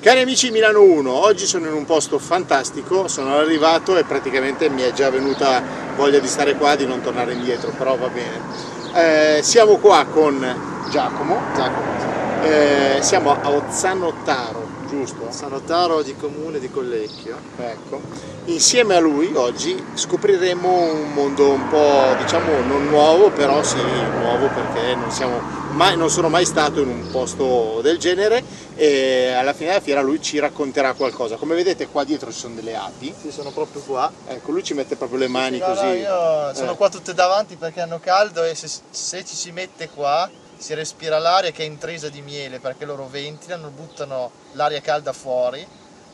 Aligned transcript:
Cari 0.00 0.22
amici 0.22 0.50
Milano 0.50 0.80
1, 0.80 1.12
oggi 1.12 1.44
sono 1.44 1.66
in 1.66 1.74
un 1.74 1.84
posto 1.84 2.18
fantastico, 2.18 3.06
sono 3.06 3.36
arrivato 3.36 3.98
e 3.98 4.04
praticamente 4.04 4.70
mi 4.70 4.80
è 4.80 4.92
già 4.92 5.10
venuta 5.10 5.62
voglia 5.94 6.18
di 6.18 6.26
stare 6.26 6.54
qua, 6.54 6.74
di 6.74 6.86
non 6.86 7.02
tornare 7.02 7.34
indietro, 7.34 7.70
però 7.76 7.98
va 7.98 8.08
bene. 8.08 8.40
Eh, 8.94 9.42
siamo 9.42 9.76
qua 9.76 10.06
con 10.06 10.38
Giacomo, 10.90 11.38
Giacomo. 11.54 11.86
eh, 12.44 12.96
siamo 13.02 13.32
a 13.42 13.50
Ozzano 13.50 14.14
Taro, 14.24 14.66
giusto? 14.88 15.26
Sanotaro 15.28 16.00
di 16.00 16.16
comune 16.16 16.58
di 16.60 16.70
Collecchio. 16.70 17.36
Ecco. 17.58 18.00
Insieme 18.46 18.96
a 18.96 19.00
lui 19.00 19.30
oggi 19.34 19.76
scopriremo 19.92 20.92
un 20.92 21.12
mondo 21.12 21.50
un 21.50 21.68
po' 21.68 22.14
diciamo 22.18 22.62
non 22.66 22.88
nuovo, 22.88 23.28
però 23.28 23.62
sì 23.62 23.76
nuovo 24.18 24.46
perché 24.46 24.94
non, 24.94 25.10
siamo 25.10 25.40
mai, 25.72 25.96
non 25.96 26.08
sono 26.08 26.30
mai 26.30 26.46
stato 26.46 26.80
in 26.80 26.88
un 26.88 27.08
posto 27.12 27.80
del 27.82 27.98
genere 27.98 28.42
e 28.82 29.32
alla 29.34 29.52
fine 29.52 29.68
della 29.68 29.82
fiera 29.82 30.00
lui 30.00 30.22
ci 30.22 30.38
racconterà 30.38 30.94
qualcosa. 30.94 31.36
Come 31.36 31.54
vedete 31.54 31.86
qua 31.88 32.02
dietro 32.02 32.32
ci 32.32 32.38
sono 32.38 32.54
delle 32.54 32.74
api, 32.74 33.14
Sì, 33.20 33.30
sono 33.30 33.50
proprio 33.50 33.82
qua. 33.82 34.10
ecco 34.26 34.52
lui 34.52 34.64
ci 34.64 34.72
mette 34.72 34.96
proprio 34.96 35.18
le 35.18 35.28
mani 35.28 35.56
Sì, 35.56 35.60
no, 35.60 35.66
così. 35.66 35.84
no, 35.84 35.92
io 35.92 36.54
sono 36.54 36.72
Eh. 36.72 36.76
qua 36.76 36.88
tutte 36.88 37.12
davanti 37.12 37.56
perché 37.56 37.82
hanno 37.82 38.00
caldo 38.00 38.42
e 38.42 38.54
se, 38.54 38.68
se 38.88 39.22
ci 39.26 39.34
si 39.34 39.50
mette 39.52 39.90
qua 39.90 40.30
si 40.56 40.72
respira 40.72 41.18
l'aria 41.18 41.50
che 41.50 41.62
è 41.62 41.66
intrisa 41.66 42.08
di 42.08 42.22
miele 42.22 42.58
perché 42.58 42.86
loro 42.86 43.06
ventilano, 43.06 43.68
buttano 43.68 44.30
l'aria 44.52 44.80
calda 44.80 45.12
fuori 45.12 45.66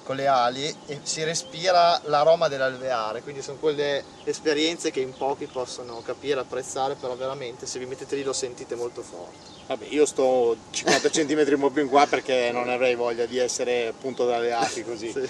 con 0.06 0.14
le 0.14 0.28
ali 0.28 0.72
e 0.86 1.00
si 1.02 1.24
respira 1.24 2.00
l'aroma 2.04 2.46
dell'alveare, 2.46 3.22
quindi 3.22 3.42
sono 3.42 3.58
quelle 3.58 4.04
esperienze 4.22 4.92
che 4.92 5.00
in 5.00 5.16
pochi 5.16 5.46
possono 5.46 6.00
capire, 6.00 6.38
apprezzare, 6.38 6.94
però 6.94 7.16
veramente 7.16 7.66
se 7.66 7.80
vi 7.80 7.86
mettete 7.86 8.14
lì 8.14 8.22
lo 8.22 8.32
sentite 8.32 8.76
molto 8.76 9.02
forte. 9.02 9.50
Vabbè, 9.66 9.86
io 9.86 10.06
sto 10.06 10.56
50 10.70 11.08
cm 11.10 11.54
un 11.54 11.60
po' 11.60 11.70
più 11.70 11.82
in 11.82 11.88
qua 11.88 12.06
perché 12.06 12.50
non 12.52 12.68
avrei 12.68 12.94
voglia 12.94 13.26
di 13.26 13.36
essere 13.36 13.88
appunto 13.88 14.24
dalle 14.24 14.52
api 14.52 14.84
così. 14.84 15.12
Sì. 15.16 15.28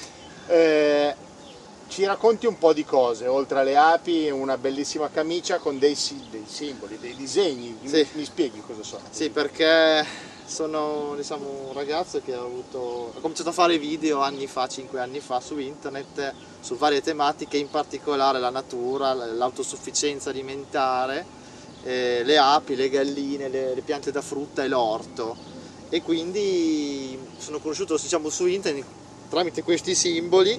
Eh, 0.49 1.16
ci 1.88 2.05
racconti 2.05 2.47
un 2.47 2.57
po' 2.59 2.73
di 2.73 2.85
cose, 2.85 3.27
oltre 3.27 3.60
alle 3.60 3.77
api, 3.77 4.29
una 4.30 4.59
bellissima 4.59 5.09
camicia 5.09 5.59
con 5.59 5.79
dei, 5.79 5.97
dei 6.30 6.45
simboli, 6.47 6.99
dei 6.99 7.16
disegni. 7.16 7.77
Mi- 7.80 7.88
Sì. 7.88 8.07
Mi, 8.13 8.24
spieghi 8.24 8.60
cosa 8.60 8.82
sono? 8.82 9.02
Sì, 9.10 9.30
perché 9.30 10.04
sono 10.47 11.15
diciamo, 11.16 11.66
un 11.69 11.73
ragazzo 11.73 12.21
che 12.25 12.33
ha, 12.33 12.41
avuto, 12.41 13.13
ha 13.16 13.21
cominciato 13.21 13.49
a 13.49 13.52
fare 13.52 13.79
video 13.79 14.23
anni 14.23 14.47
fa, 14.47 14.69
5 14.69 15.01
anni 15.01 15.21
fa, 15.21 15.41
su 15.41 15.59
internet, 15.59 16.33
su 16.61 16.77
varie 16.77 17.03
tematiche, 17.03 17.57
in 17.57 17.69
particolare 17.69 18.38
la 18.38 18.51
natura, 18.51 19.13
l'autosufficienza 19.13 20.30
alimentare, 20.30 21.27
eh, 21.83 22.23
le 22.25 22.38
api, 22.38 22.77
le 22.77 22.88
galline, 22.88 23.49
le, 23.49 23.75
le 23.75 23.80
piante 23.83 24.13
da 24.13 24.23
frutta 24.23 24.63
e 24.63 24.69
l'orto. 24.69 25.37
E 25.88 26.03
quindi 26.03 27.19
sono 27.38 27.59
conosciuto 27.59 27.97
diciamo, 27.97 28.29
su 28.29 28.47
internet 28.47 28.85
tramite 29.29 29.63
questi 29.63 29.95
simboli. 29.95 30.59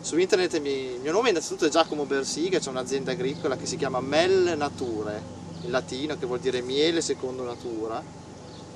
Su 0.00 0.16
internet 0.18 0.54
il 0.54 1.00
mio 1.00 1.12
nome 1.12 1.30
innanzitutto 1.30 1.66
è 1.66 1.68
Giacomo 1.68 2.04
Bersiga, 2.04 2.58
c'è 2.58 2.70
un'azienda 2.70 3.12
agricola 3.12 3.56
che 3.56 3.66
si 3.66 3.76
chiama 3.76 4.00
Mel 4.00 4.54
Nature, 4.56 5.20
in 5.62 5.70
latino 5.70 6.16
che 6.16 6.26
vuol 6.26 6.38
dire 6.38 6.60
miele 6.60 7.00
secondo 7.00 7.42
natura. 7.42 8.24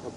L'ho 0.02 0.10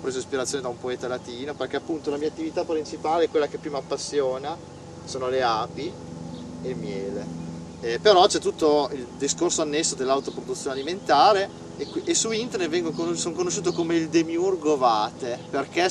preso 0.00 0.18
ispirazione 0.18 0.62
da 0.62 0.68
un 0.68 0.78
poeta 0.78 1.06
latino 1.06 1.54
perché 1.54 1.76
appunto 1.76 2.10
la 2.10 2.16
mia 2.16 2.28
attività 2.28 2.64
principale, 2.64 3.28
quella 3.28 3.46
che 3.46 3.58
più 3.58 3.70
mi 3.70 3.76
appassiona, 3.76 4.56
sono 5.04 5.28
le 5.28 5.42
api 5.42 5.92
e 6.62 6.68
il 6.68 6.76
miele. 6.76 7.46
Eh, 7.80 7.98
però 8.00 8.26
c'è 8.26 8.40
tutto 8.40 8.90
il 8.92 9.06
discorso 9.16 9.62
annesso 9.62 9.94
dell'autoproduzione 9.94 10.74
alimentare 10.74 11.48
e, 11.76 11.86
e 12.04 12.14
su 12.14 12.32
internet 12.32 12.68
vengo 12.68 12.92
sono 13.14 13.34
conosciuto 13.34 13.72
come 13.72 13.94
il 13.94 14.08
demiurgo 14.08 14.76
Vate 14.76 15.38
perché 15.48 15.88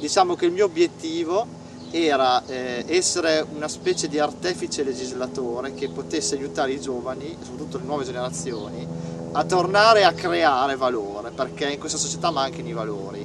diciamo 0.00 0.34
che 0.34 0.46
il 0.46 0.52
mio 0.52 0.64
obiettivo 0.64 1.46
era 1.92 2.44
eh, 2.46 2.84
essere 2.88 3.44
una 3.54 3.68
specie 3.68 4.08
di 4.08 4.18
artefice 4.18 4.82
legislatore 4.82 5.74
che 5.74 5.88
potesse 5.88 6.36
aiutare 6.36 6.72
i 6.72 6.80
giovani, 6.80 7.36
soprattutto 7.40 7.78
le 7.78 7.84
nuove 7.84 8.04
generazioni, 8.04 8.86
a 9.32 9.44
tornare 9.44 10.04
a 10.04 10.12
creare 10.12 10.76
valore, 10.76 11.09
perché 11.34 11.70
in 11.70 11.78
questa 11.78 11.98
società 11.98 12.30
mancano 12.30 12.68
i 12.68 12.72
valori, 12.72 13.24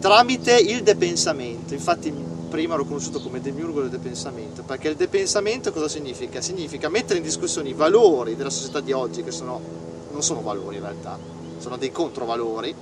tramite 0.00 0.56
il 0.56 0.82
depensamento. 0.82 1.74
Infatti 1.74 2.12
prima 2.50 2.74
l'ho 2.74 2.84
conosciuto 2.84 3.20
come 3.20 3.40
demiurgo 3.40 3.80
del 3.80 3.90
depensamento, 3.90 4.62
perché 4.62 4.88
il 4.88 4.96
depensamento 4.96 5.72
cosa 5.72 5.88
significa? 5.88 6.40
Significa 6.40 6.88
mettere 6.88 7.18
in 7.18 7.24
discussione 7.24 7.68
i 7.68 7.74
valori 7.74 8.34
della 8.34 8.50
società 8.50 8.80
di 8.80 8.92
oggi, 8.92 9.22
che 9.22 9.30
sono, 9.30 9.60
non 10.10 10.22
sono 10.22 10.42
valori 10.42 10.76
in 10.76 10.82
realtà, 10.82 11.16
sono 11.58 11.76
dei 11.76 11.92
controvalori, 11.92 12.74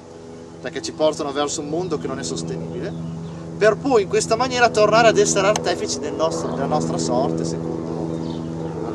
perché 0.60 0.80
ci 0.80 0.92
portano 0.92 1.30
verso 1.32 1.60
un 1.60 1.68
mondo 1.68 1.98
che 1.98 2.06
non 2.06 2.18
è 2.18 2.24
sostenibile, 2.24 2.92
per 3.58 3.76
poi 3.76 4.02
in 4.02 4.08
questa 4.08 4.36
maniera 4.36 4.70
tornare 4.70 5.08
ad 5.08 5.18
essere 5.18 5.46
artefici 5.46 5.98
del 5.98 6.14
nostro- 6.14 6.52
della 6.52 6.66
nostra 6.66 6.96
sorte, 6.96 7.44
secondo 7.44 7.76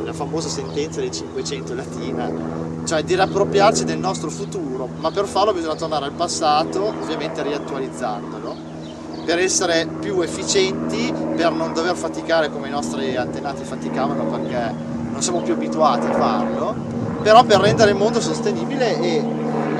la 0.03 0.13
famosa 0.13 0.49
sentenza 0.49 0.99
del 0.99 1.11
500 1.11 1.73
latina, 1.73 2.31
cioè 2.85 3.03
di 3.03 3.15
riappropriarci 3.15 3.83
del 3.85 3.97
nostro 3.97 4.29
futuro, 4.29 4.89
ma 4.99 5.11
per 5.11 5.25
farlo 5.25 5.53
bisogna 5.53 5.75
tornare 5.75 6.05
al 6.05 6.11
passato, 6.11 6.85
ovviamente 6.85 7.41
riattualizzandolo, 7.41 8.55
per 9.25 9.39
essere 9.39 9.87
più 9.99 10.19
efficienti, 10.21 11.13
per 11.35 11.51
non 11.53 11.73
dover 11.73 11.95
faticare 11.95 12.49
come 12.49 12.67
i 12.67 12.71
nostri 12.71 13.15
antenati 13.15 13.63
faticavano 13.63 14.25
perché 14.25 14.73
non 15.11 15.21
siamo 15.21 15.41
più 15.41 15.53
abituati 15.53 16.07
a 16.07 16.11
farlo, 16.11 16.75
però 17.21 17.43
per 17.43 17.59
rendere 17.59 17.91
il 17.91 17.97
mondo 17.97 18.19
sostenibile 18.19 18.99
e 18.99 19.23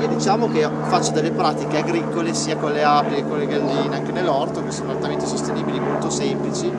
io 0.00 0.08
diciamo 0.08 0.48
che 0.48 0.66
faccio 0.88 1.12
delle 1.12 1.30
pratiche 1.30 1.78
agricole 1.78 2.32
sia 2.32 2.56
con 2.56 2.72
le 2.72 2.84
api 2.84 3.16
che 3.16 3.28
con 3.28 3.38
le 3.38 3.46
galline, 3.46 3.96
anche 3.96 4.12
nell'orto, 4.12 4.64
che 4.64 4.70
sono 4.70 4.90
altamente 4.90 5.26
sostenibili, 5.26 5.78
molto 5.78 6.08
semplici. 6.08 6.70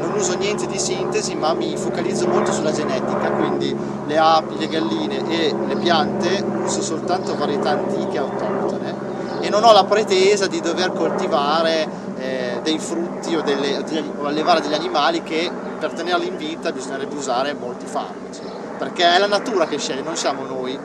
Non 0.00 0.12
uso 0.14 0.36
niente 0.36 0.66
di 0.66 0.78
sintesi, 0.78 1.34
ma 1.34 1.52
mi 1.54 1.76
focalizzo 1.76 2.26
molto 2.26 2.52
sulla 2.52 2.72
genetica, 2.72 3.30
quindi 3.30 3.74
le 4.06 4.18
api, 4.18 4.58
le 4.58 4.68
galline 4.68 5.28
e 5.28 5.54
le 5.66 5.76
piante 5.76 6.44
uso 6.64 6.82
soltanto 6.82 7.36
varietà 7.36 7.70
antiche 7.70 8.18
autoctone 8.18 9.08
e 9.40 9.50
non 9.50 9.64
ho 9.64 9.72
la 9.72 9.84
pretesa 9.84 10.46
di 10.46 10.60
dover 10.60 10.92
coltivare 10.92 11.88
eh, 12.18 12.60
dei 12.62 12.78
frutti 12.78 13.34
o, 13.36 13.42
delle, 13.42 13.84
o 14.18 14.26
allevare 14.26 14.60
degli 14.60 14.74
animali 14.74 15.22
che 15.22 15.50
per 15.78 15.92
tenerli 15.92 16.26
in 16.26 16.36
vita 16.36 16.72
bisognerebbe 16.72 17.14
usare 17.14 17.54
molti 17.54 17.86
farmaci, 17.86 18.40
perché 18.76 19.14
è 19.14 19.18
la 19.18 19.26
natura 19.26 19.66
che 19.66 19.78
sceglie, 19.78 20.02
non 20.02 20.16
siamo 20.16 20.44
noi, 20.44 20.78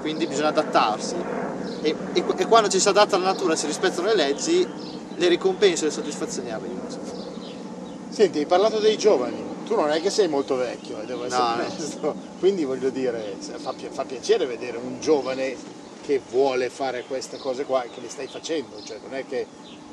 quindi 0.00 0.26
bisogna 0.26 0.48
adattarsi 0.48 1.14
e, 1.80 1.94
e- 2.12 2.24
e 2.36 2.46
quando 2.46 2.68
ci 2.68 2.80
si 2.80 2.88
adatta 2.88 3.16
alla 3.16 3.26
natura 3.26 3.52
e 3.52 3.56
si 3.56 3.66
rispettano 3.66 4.08
le 4.08 4.16
leggi, 4.16 4.66
le 5.14 5.28
ricompense 5.28 5.84
e 5.84 5.88
le 5.88 5.92
soddisfazioni 5.92 6.50
arrivano. 6.50 7.01
Senti, 8.12 8.40
hai 8.40 8.46
parlato 8.46 8.78
dei 8.78 8.98
giovani, 8.98 9.42
tu 9.64 9.74
non 9.74 9.88
è 9.88 9.98
che 10.02 10.10
sei 10.10 10.28
molto 10.28 10.54
vecchio, 10.54 11.00
eh, 11.00 11.06
devo 11.06 11.24
essere 11.24 11.42
No, 11.42 11.52
onesto. 11.54 12.14
quindi 12.38 12.64
voglio 12.64 12.90
dire, 12.90 13.38
fa, 13.40 13.72
pi- 13.72 13.88
fa 13.90 14.04
piacere 14.04 14.44
vedere 14.44 14.76
un 14.76 15.00
giovane 15.00 15.56
che 16.02 16.20
vuole 16.28 16.68
fare 16.68 17.04
queste 17.04 17.38
cose 17.38 17.64
qua 17.64 17.80
che 17.90 18.00
le 18.02 18.10
stai 18.10 18.26
facendo, 18.26 18.82
cioè 18.84 18.98
non 19.02 19.14
è 19.14 19.24
che 19.24 19.46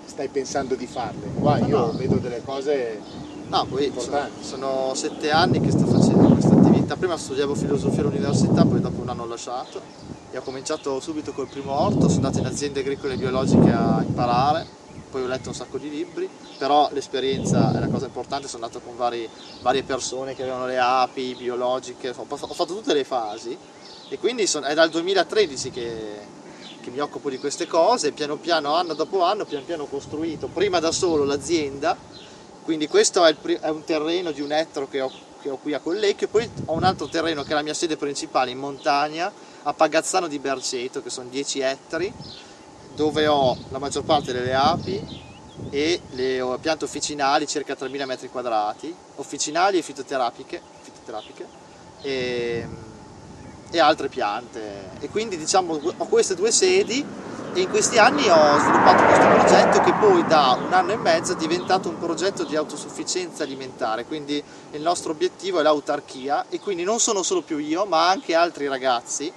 stai 0.06 0.28
pensando 0.28 0.76
di 0.76 0.86
farle. 0.86 1.28
Qua 1.40 1.60
No, 1.60 1.68
io 1.68 1.78
no. 1.78 1.94
vedo 1.94 2.18
delle 2.18 2.44
cose 2.44 3.00
No, 3.50 3.66
poi 3.66 3.92
sono, 3.98 4.30
sono 4.42 4.92
sette 4.96 5.32
anni 5.32 5.62
che 5.62 5.72
sto 5.72 5.86
facendo 5.86 6.28
questa 6.34 6.56
attività. 6.56 6.98
Prima 6.98 7.16
studiavo 7.16 7.56
filosofia 7.56 8.02
all'università, 8.02 8.66
poi 8.66 8.82
dopo 8.82 9.00
un 9.00 9.08
anno 9.10 9.24
ho 9.24 9.28
lasciato 9.28 9.82
e 10.30 10.38
ho 10.38 10.42
cominciato 10.42 11.00
subito 11.00 11.32
col 11.32 11.48
primo 11.48 11.72
orto, 11.72 12.02
sono 12.10 12.26
andato 12.28 12.40
in 12.40 12.46
aziende 12.46 12.82
agricole 12.82 13.14
e 13.14 13.18
biologiche 13.18 13.72
a 13.72 14.04
imparare, 14.06 14.68
poi 15.10 15.24
ho 15.24 15.28
letto 15.28 15.50
un 15.50 15.56
sacco 15.56 15.78
di 15.78 15.90
libri, 15.90 16.30
però 16.58 16.90
l'esperienza 16.92 17.76
è 17.76 17.80
la 17.80 17.88
cosa 17.88 18.06
importante, 18.06 18.48
sono 18.48 18.66
andato 18.66 18.84
con 18.84 18.96
vari- 18.96 19.30
varie 19.62 19.84
persone 19.84 20.36
che 20.36 20.44
avevano 20.44 20.68
le 20.68 20.78
api, 20.78 21.36
biologiche, 21.36 22.10
ho, 22.16 22.26
fatto 22.26 22.66
tutte 22.66 22.94
le 22.94 23.04
fasi 23.04 23.58
e 24.10 24.18
quindi 24.20 24.48
son- 24.48 24.64
è 24.64 24.74
dal 24.74 24.90
2013 24.90 25.72
che, 25.72 26.20
che 26.82 26.90
mi 26.90 27.00
occupo 27.00 27.30
di 27.30 27.40
queste 27.40 27.68
cose, 27.68 28.12
piano 28.12 28.38
piano, 28.38 28.76
anno 28.76 28.94
dopo 28.94 29.24
anno, 29.24 29.46
pian 29.46 29.66
piano 29.66 29.84
ho 29.84 29.88
costruito, 29.88 30.48
prima 30.48 30.80
da 30.80 30.92
solo 30.92 31.24
l'azienda, 31.24 31.98
quindi 32.64 32.88
questo 32.88 33.26
è, 33.26 33.30
il 33.30 33.60
è 33.60 33.70
un 33.70 33.84
terreno 33.84 34.32
di 34.32 34.42
un 34.42 34.52
ettaro 34.52 34.88
che 34.88 35.02
ho, 35.02 35.12
che 35.42 35.50
ho 35.50 35.58
qui 35.58 35.74
a 35.74 35.80
Collecchio 35.80 36.28
poi 36.28 36.48
ho 36.66 36.74
un 36.74 36.84
altro 36.84 37.08
terreno 37.08 37.42
che 37.42 37.52
è 37.52 37.54
la 37.54 37.64
mia 37.64 37.74
sede 37.74 37.98
principale 37.98 38.52
in 38.52 38.60
montagna 38.60 39.32
a 39.64 39.74
Pagazzano 39.74 40.28
di 40.28 40.38
Berceto 40.38 41.02
che 41.02 41.10
sono 41.10 41.30
10 41.30 41.60
ettari 41.62 42.14
dove 43.00 43.28
ho 43.28 43.58
la 43.70 43.80
maggior 43.80 44.04
parte 44.04 44.34
delle 44.34 44.54
api 44.54 45.22
e 45.70 46.02
le 46.10 46.42
ho 46.42 46.58
piante 46.58 46.84
officinali 46.84 47.48
circa 47.48 47.74
3000 47.74 48.06
metri 48.06 48.28
quadrati 48.28 48.94
officinali 49.16 49.78
e 49.78 49.82
fitoterapiche, 49.82 50.62
fitoterapiche 50.82 51.48
e, 52.02 52.68
e 53.72 53.80
altre 53.80 54.10
piante. 54.10 54.90
E 55.00 55.08
quindi 55.08 55.38
diciamo 55.38 55.80
ho 55.96 56.06
queste 56.08 56.36
due 56.36 56.52
sedi 56.52 57.06
e 57.54 57.62
in 57.62 57.70
questi 57.70 57.98
anni 57.98 58.28
ho 58.28 58.60
sviluppato 58.60 59.04
questo 59.06 59.28
progetto 59.28 59.80
che 59.80 59.94
poi 59.94 60.28
da 60.28 60.60
un 60.62 60.74
anno 60.74 60.92
e 60.92 60.98
mezzo 60.98 61.32
è 61.32 61.36
diventato 61.38 61.88
un 61.88 61.98
progetto 62.00 62.44
di 62.44 62.58
autosufficienza 62.58 63.44
alimentare, 63.44 64.04
quindi 64.04 64.44
il 64.72 64.82
nostro 64.82 65.12
obiettivo 65.12 65.60
è 65.60 65.64
l'autarchia 65.64 66.48
e 66.50 66.60
quindi 66.60 66.84
non 66.84 67.00
sono 67.00 67.24
solo 67.24 67.44
più 67.44 67.60
io 67.60 67.86
ma 67.86 68.10
anche 68.10 68.36
altri 68.36 68.68
ragazzi 68.68 69.32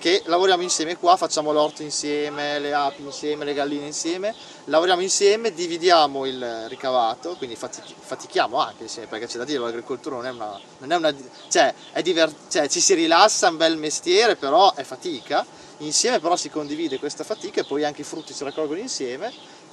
che 0.00 0.22
lavoriamo 0.24 0.62
insieme 0.62 0.96
qua, 0.96 1.18
facciamo 1.18 1.52
l'orto 1.52 1.82
insieme, 1.82 2.58
le 2.58 2.72
api 2.72 3.02
insieme, 3.02 3.44
le 3.44 3.52
galline 3.52 3.84
insieme, 3.84 4.34
lavoriamo 4.64 5.02
insieme, 5.02 5.52
dividiamo 5.52 6.24
il 6.24 6.64
ricavato, 6.68 7.36
quindi 7.36 7.54
fatic- 7.54 7.92
fatichiamo 7.98 8.56
anche 8.56 8.84
insieme, 8.84 9.08
perché 9.08 9.26
c'è 9.26 9.36
da 9.36 9.44
dire, 9.44 9.58
l'agricoltura 9.58 10.16
non 10.16 10.26
è 10.26 10.30
una... 10.30 10.58
Non 10.78 10.90
è 10.90 10.96
una 10.96 11.14
cioè, 11.50 11.74
è 11.92 12.00
diver- 12.00 12.34
cioè, 12.48 12.66
ci 12.70 12.80
si 12.80 12.94
rilassa, 12.94 13.48
è 13.48 13.50
un 13.50 13.58
bel 13.58 13.76
mestiere, 13.76 14.36
però 14.36 14.72
è 14.72 14.84
fatica, 14.84 15.44
insieme 15.78 16.18
però 16.18 16.34
si 16.34 16.48
condivide 16.48 16.98
questa 16.98 17.22
fatica 17.22 17.60
e 17.60 17.64
poi 17.64 17.84
anche 17.84 18.00
i 18.00 18.04
frutti 18.04 18.32
si 18.32 18.42
raccolgono 18.42 18.80
insieme, 18.80 19.30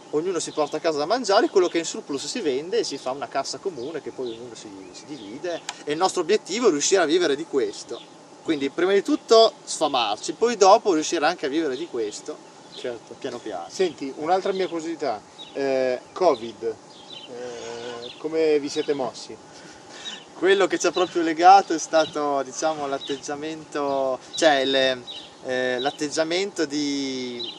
ognuno 0.10 0.40
si 0.40 0.52
porta 0.52 0.76
a 0.76 0.80
casa 0.82 0.98
da 0.98 1.06
mangiare, 1.06 1.48
quello 1.48 1.70
che 1.70 1.78
è 1.78 1.80
in 1.80 1.86
surplus 1.86 2.26
si 2.26 2.42
vende 2.42 2.80
e 2.80 2.84
si 2.84 2.98
fa 2.98 3.12
una 3.12 3.30
cassa 3.30 3.60
comune 3.60 4.02
che 4.02 4.12
poi 4.12 4.32
ognuno 4.34 4.56
si, 4.56 4.68
si 4.92 5.06
divide. 5.06 5.62
E 5.86 5.94
il 5.94 5.98
nostro 5.98 6.20
obiettivo 6.20 6.68
è 6.68 6.72
riuscire 6.72 7.02
a 7.02 7.06
vivere 7.06 7.38
di 7.38 7.46
questo 7.46 8.17
quindi 8.48 8.70
prima 8.70 8.94
di 8.94 9.04
tutto 9.04 9.52
sfamarci, 9.66 10.32
poi 10.32 10.56
dopo 10.56 10.94
riuscire 10.94 11.26
anche 11.26 11.48
a 11.48 11.50
vivere 11.50 11.76
di 11.76 11.86
questo, 11.86 12.38
certo. 12.76 13.14
piano 13.20 13.40
piano. 13.40 13.66
Senti, 13.68 14.10
un'altra 14.16 14.54
mia 14.54 14.70
curiosità, 14.70 15.22
eh, 15.52 16.00
Covid, 16.14 16.64
eh, 16.64 18.12
come 18.20 18.58
vi 18.60 18.70
siete 18.70 18.94
mossi? 18.94 19.36
Quello 20.36 20.66
che 20.66 20.80
ci 20.80 20.88
ha 20.88 20.94
proprio 20.94 21.24
legato 21.24 21.74
è 21.74 21.78
stato 21.78 22.42
diciamo, 22.44 22.88
l'atteggiamento, 22.88 24.18
cioè 24.36 24.64
le, 24.64 25.02
eh, 25.44 25.78
l'atteggiamento 25.80 26.66
di, 26.66 27.54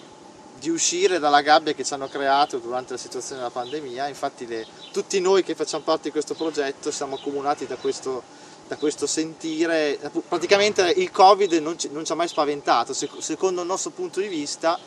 di, 0.59 0.71
uscire 0.71 1.19
dalla 1.19 1.43
gabbia 1.43 1.75
che 1.75 1.85
ci 1.85 1.93
hanno 1.93 2.09
creato 2.09 2.57
durante 2.57 2.95
la 2.95 2.99
situazione 2.99 3.43
della 3.43 3.53
pandemia, 3.53 4.09
infatti 4.09 4.47
le, 4.47 4.67
tutti 4.91 5.21
noi 5.21 5.45
che 5.45 5.55
facciamo 5.55 5.85
parte 5.85 6.05
di 6.05 6.13
questo 6.13 6.33
progetto 6.33 6.91
siamo 6.91 7.17
accomunati 7.17 7.67
da 7.67 7.77
questo 7.77 8.47
da 8.69 8.77
questo 8.77 9.07
sentire, 9.07 9.99
praticamente 10.29 10.93
il 10.97 11.11
Covid 11.11 11.55
non 11.55 11.79
ci, 11.79 11.89
non 11.91 12.05
ci 12.05 12.13
ha 12.13 12.15
mai 12.15 12.29
spaventato, 12.29 12.93
secondo 12.93 13.63
il 13.63 13.67
nostro 13.67 13.91
punto 13.91 14.21
di 14.21 14.29
vista, 14.29 14.79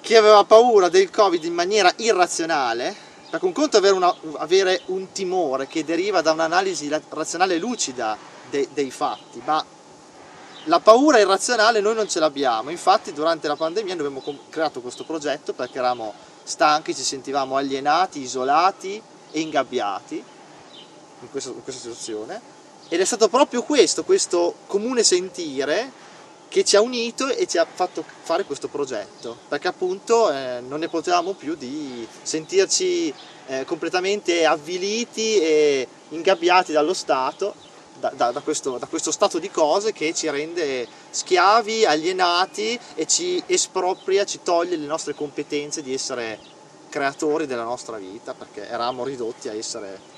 chi 0.00 0.14
aveva 0.14 0.44
paura 0.44 0.88
del 0.88 1.10
Covid 1.10 1.42
in 1.42 1.52
maniera 1.52 1.92
irrazionale, 1.96 2.94
perché 3.28 3.44
un 3.44 3.52
conto 3.52 3.76
è 3.76 3.80
avere, 3.80 3.94
una, 3.96 4.14
avere 4.36 4.82
un 4.86 5.10
timore 5.10 5.66
che 5.66 5.84
deriva 5.84 6.20
da 6.20 6.30
un'analisi 6.30 6.88
razionale 7.08 7.58
lucida 7.58 8.16
de, 8.48 8.68
dei 8.72 8.92
fatti, 8.92 9.42
ma 9.44 9.62
la 10.66 10.78
paura 10.78 11.18
irrazionale 11.18 11.80
noi 11.80 11.96
non 11.96 12.08
ce 12.08 12.20
l'abbiamo, 12.20 12.70
infatti 12.70 13.12
durante 13.12 13.48
la 13.48 13.56
pandemia 13.56 13.96
noi 13.96 14.06
abbiamo 14.06 14.38
creato 14.48 14.80
questo 14.80 15.04
progetto 15.04 15.54
perché 15.54 15.78
eravamo 15.78 16.14
stanchi, 16.44 16.94
ci 16.94 17.02
sentivamo 17.02 17.56
alienati, 17.56 18.20
isolati 18.20 19.02
e 19.32 19.40
ingabbiati 19.40 20.22
in 21.20 21.30
questa, 21.32 21.50
in 21.50 21.64
questa 21.64 21.80
situazione 21.80 22.54
ed 22.88 23.00
è 23.00 23.04
stato 23.04 23.28
proprio 23.28 23.62
questo, 23.62 24.04
questo 24.04 24.54
comune 24.66 25.02
sentire 25.02 26.04
che 26.48 26.64
ci 26.64 26.76
ha 26.76 26.80
unito 26.80 27.28
e 27.28 27.46
ci 27.46 27.58
ha 27.58 27.66
fatto 27.70 28.04
fare 28.22 28.44
questo 28.44 28.68
progetto, 28.68 29.36
perché 29.48 29.68
appunto 29.68 30.30
eh, 30.30 30.60
non 30.60 30.78
ne 30.78 30.88
potevamo 30.88 31.32
più 31.32 31.54
di 31.56 32.06
sentirci 32.22 33.12
eh, 33.48 33.64
completamente 33.64 34.46
avviliti 34.46 35.38
e 35.38 35.88
ingabbiati 36.10 36.72
dallo 36.72 36.94
Stato, 36.94 37.54
da, 37.98 38.10
da, 38.14 38.30
da, 38.30 38.40
questo, 38.40 38.78
da, 38.78 38.86
questo, 38.86 39.10
stato 39.10 39.38
di 39.38 39.50
cose 39.50 39.92
che 39.92 40.14
ci 40.14 40.30
rende 40.30 40.86
schiavi, 41.10 41.84
alienati 41.84 42.78
e 42.94 43.06
ci 43.06 43.42
espropria, 43.46 44.24
ci 44.24 44.40
toglie 44.42 44.76
le 44.76 44.86
nostre 44.86 45.14
competenze 45.14 45.82
di 45.82 45.92
essere 45.92 46.38
creatori 46.88 47.46
della 47.46 47.64
nostra 47.64 47.96
vita, 47.96 48.34
perché 48.34 48.68
eravamo 48.68 49.04
ridotti 49.04 49.48
a 49.48 49.54
essere 49.54 50.14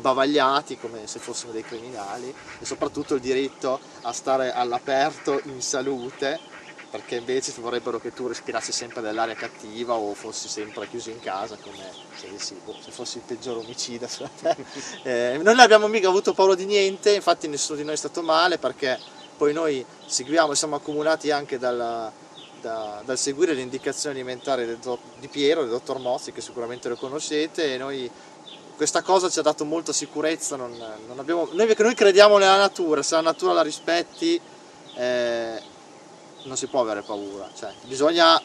bavagliati 0.00 0.78
come 0.78 1.06
se 1.06 1.18
fossimo 1.18 1.52
dei 1.52 1.64
criminali 1.64 2.32
e 2.60 2.64
soprattutto 2.64 3.14
il 3.14 3.20
diritto 3.20 3.80
a 4.02 4.12
stare 4.12 4.52
all'aperto 4.52 5.40
in 5.44 5.60
salute 5.60 6.56
perché 6.90 7.16
invece 7.16 7.52
vorrebbero 7.60 8.00
che 8.00 8.12
tu 8.14 8.26
respirassi 8.26 8.72
sempre 8.72 9.02
dell'aria 9.02 9.34
cattiva 9.34 9.94
o 9.94 10.14
fossi 10.14 10.48
sempre 10.48 10.88
chiuso 10.88 11.10
in 11.10 11.20
casa 11.20 11.56
come 11.60 11.84
se, 12.14 12.28
sì, 12.36 12.58
boh, 12.64 12.76
se 12.80 12.90
fossi 12.90 13.18
il 13.18 13.24
peggior 13.26 13.58
omicida 13.58 14.08
eh, 15.02 15.38
non 15.42 15.58
abbiamo 15.58 15.86
mica 15.86 16.08
avuto 16.08 16.32
paura 16.32 16.54
di 16.54 16.64
niente 16.64 17.14
infatti 17.14 17.46
nessuno 17.46 17.78
di 17.78 17.84
noi 17.84 17.94
è 17.94 17.98
stato 17.98 18.22
male 18.22 18.58
perché 18.58 18.98
poi 19.36 19.52
noi 19.52 19.84
seguiamo 20.06 20.54
siamo 20.54 20.76
accomunati 20.76 21.30
anche 21.30 21.58
dalla, 21.58 22.10
da, 22.60 23.02
dal 23.04 23.18
seguire 23.18 23.52
le 23.52 23.60
indicazioni 23.60 24.16
alimentari 24.16 24.64
del, 24.64 24.78
di 25.18 25.28
Piero, 25.28 25.60
del 25.60 25.70
dottor 25.70 25.98
Mozzi 25.98 26.32
che 26.32 26.40
sicuramente 26.40 26.88
lo 26.88 26.96
conoscete 26.96 27.74
e 27.74 27.78
noi 27.78 28.10
questa 28.78 29.02
cosa 29.02 29.28
ci 29.28 29.40
ha 29.40 29.42
dato 29.42 29.64
molta 29.64 29.92
sicurezza, 29.92 30.54
non, 30.54 30.70
non 31.08 31.18
abbiamo, 31.18 31.48
noi, 31.50 31.74
noi, 31.76 31.94
crediamo 31.96 32.38
nella 32.38 32.58
natura, 32.58 33.02
se 33.02 33.16
la 33.16 33.22
natura 33.22 33.52
la 33.52 33.62
rispetti 33.62 34.40
eh, 34.94 35.60
non 36.44 36.56
si 36.56 36.68
può 36.68 36.82
avere 36.82 37.02
paura, 37.02 37.50
cioè, 37.58 37.72
bisogna, 37.86 38.40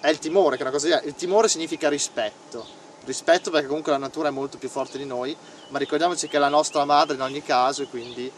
è 0.00 0.08
il 0.08 0.18
timore 0.18 0.56
che 0.56 0.64
è 0.64 0.66
una 0.66 0.74
cosa 0.74 1.00
il 1.02 1.14
timore 1.14 1.46
significa 1.46 1.88
rispetto, 1.88 2.66
rispetto 3.04 3.52
perché 3.52 3.68
comunque 3.68 3.92
la 3.92 3.98
natura 3.98 4.26
è 4.26 4.32
molto 4.32 4.58
più 4.58 4.68
forte 4.68 4.98
di 4.98 5.04
noi, 5.04 5.36
ma 5.68 5.78
ricordiamoci 5.78 6.26
che 6.26 6.36
è 6.36 6.40
la 6.40 6.48
nostra 6.48 6.84
madre 6.84 7.14
in 7.14 7.22
ogni 7.22 7.44
caso 7.44 7.82
e 7.82 7.86
quindi 7.86 8.28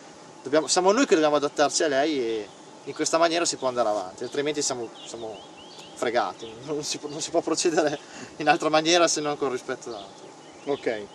dobbiamo, 0.42 0.66
siamo 0.66 0.92
noi 0.92 1.06
che 1.06 1.14
dobbiamo 1.14 1.36
adattarci 1.36 1.82
a 1.82 1.88
lei 1.88 2.20
e 2.20 2.48
in 2.84 2.92
questa 2.92 3.16
maniera 3.16 3.46
si 3.46 3.56
può 3.56 3.68
andare 3.68 3.88
avanti, 3.88 4.22
altrimenti 4.22 4.60
siamo, 4.60 4.90
siamo 5.06 5.34
fregati, 5.94 6.46
non 6.66 6.84
si, 6.84 7.00
non 7.08 7.22
si, 7.22 7.30
può 7.30 7.40
procedere 7.40 7.98
in 8.36 8.48
altra 8.50 8.68
maniera 8.68 9.08
se 9.08 9.22
non 9.22 9.38
con 9.38 9.50
rispetto 9.50 9.88
della 9.88 10.02
natura. 10.02 10.26
Ok, 10.74 11.06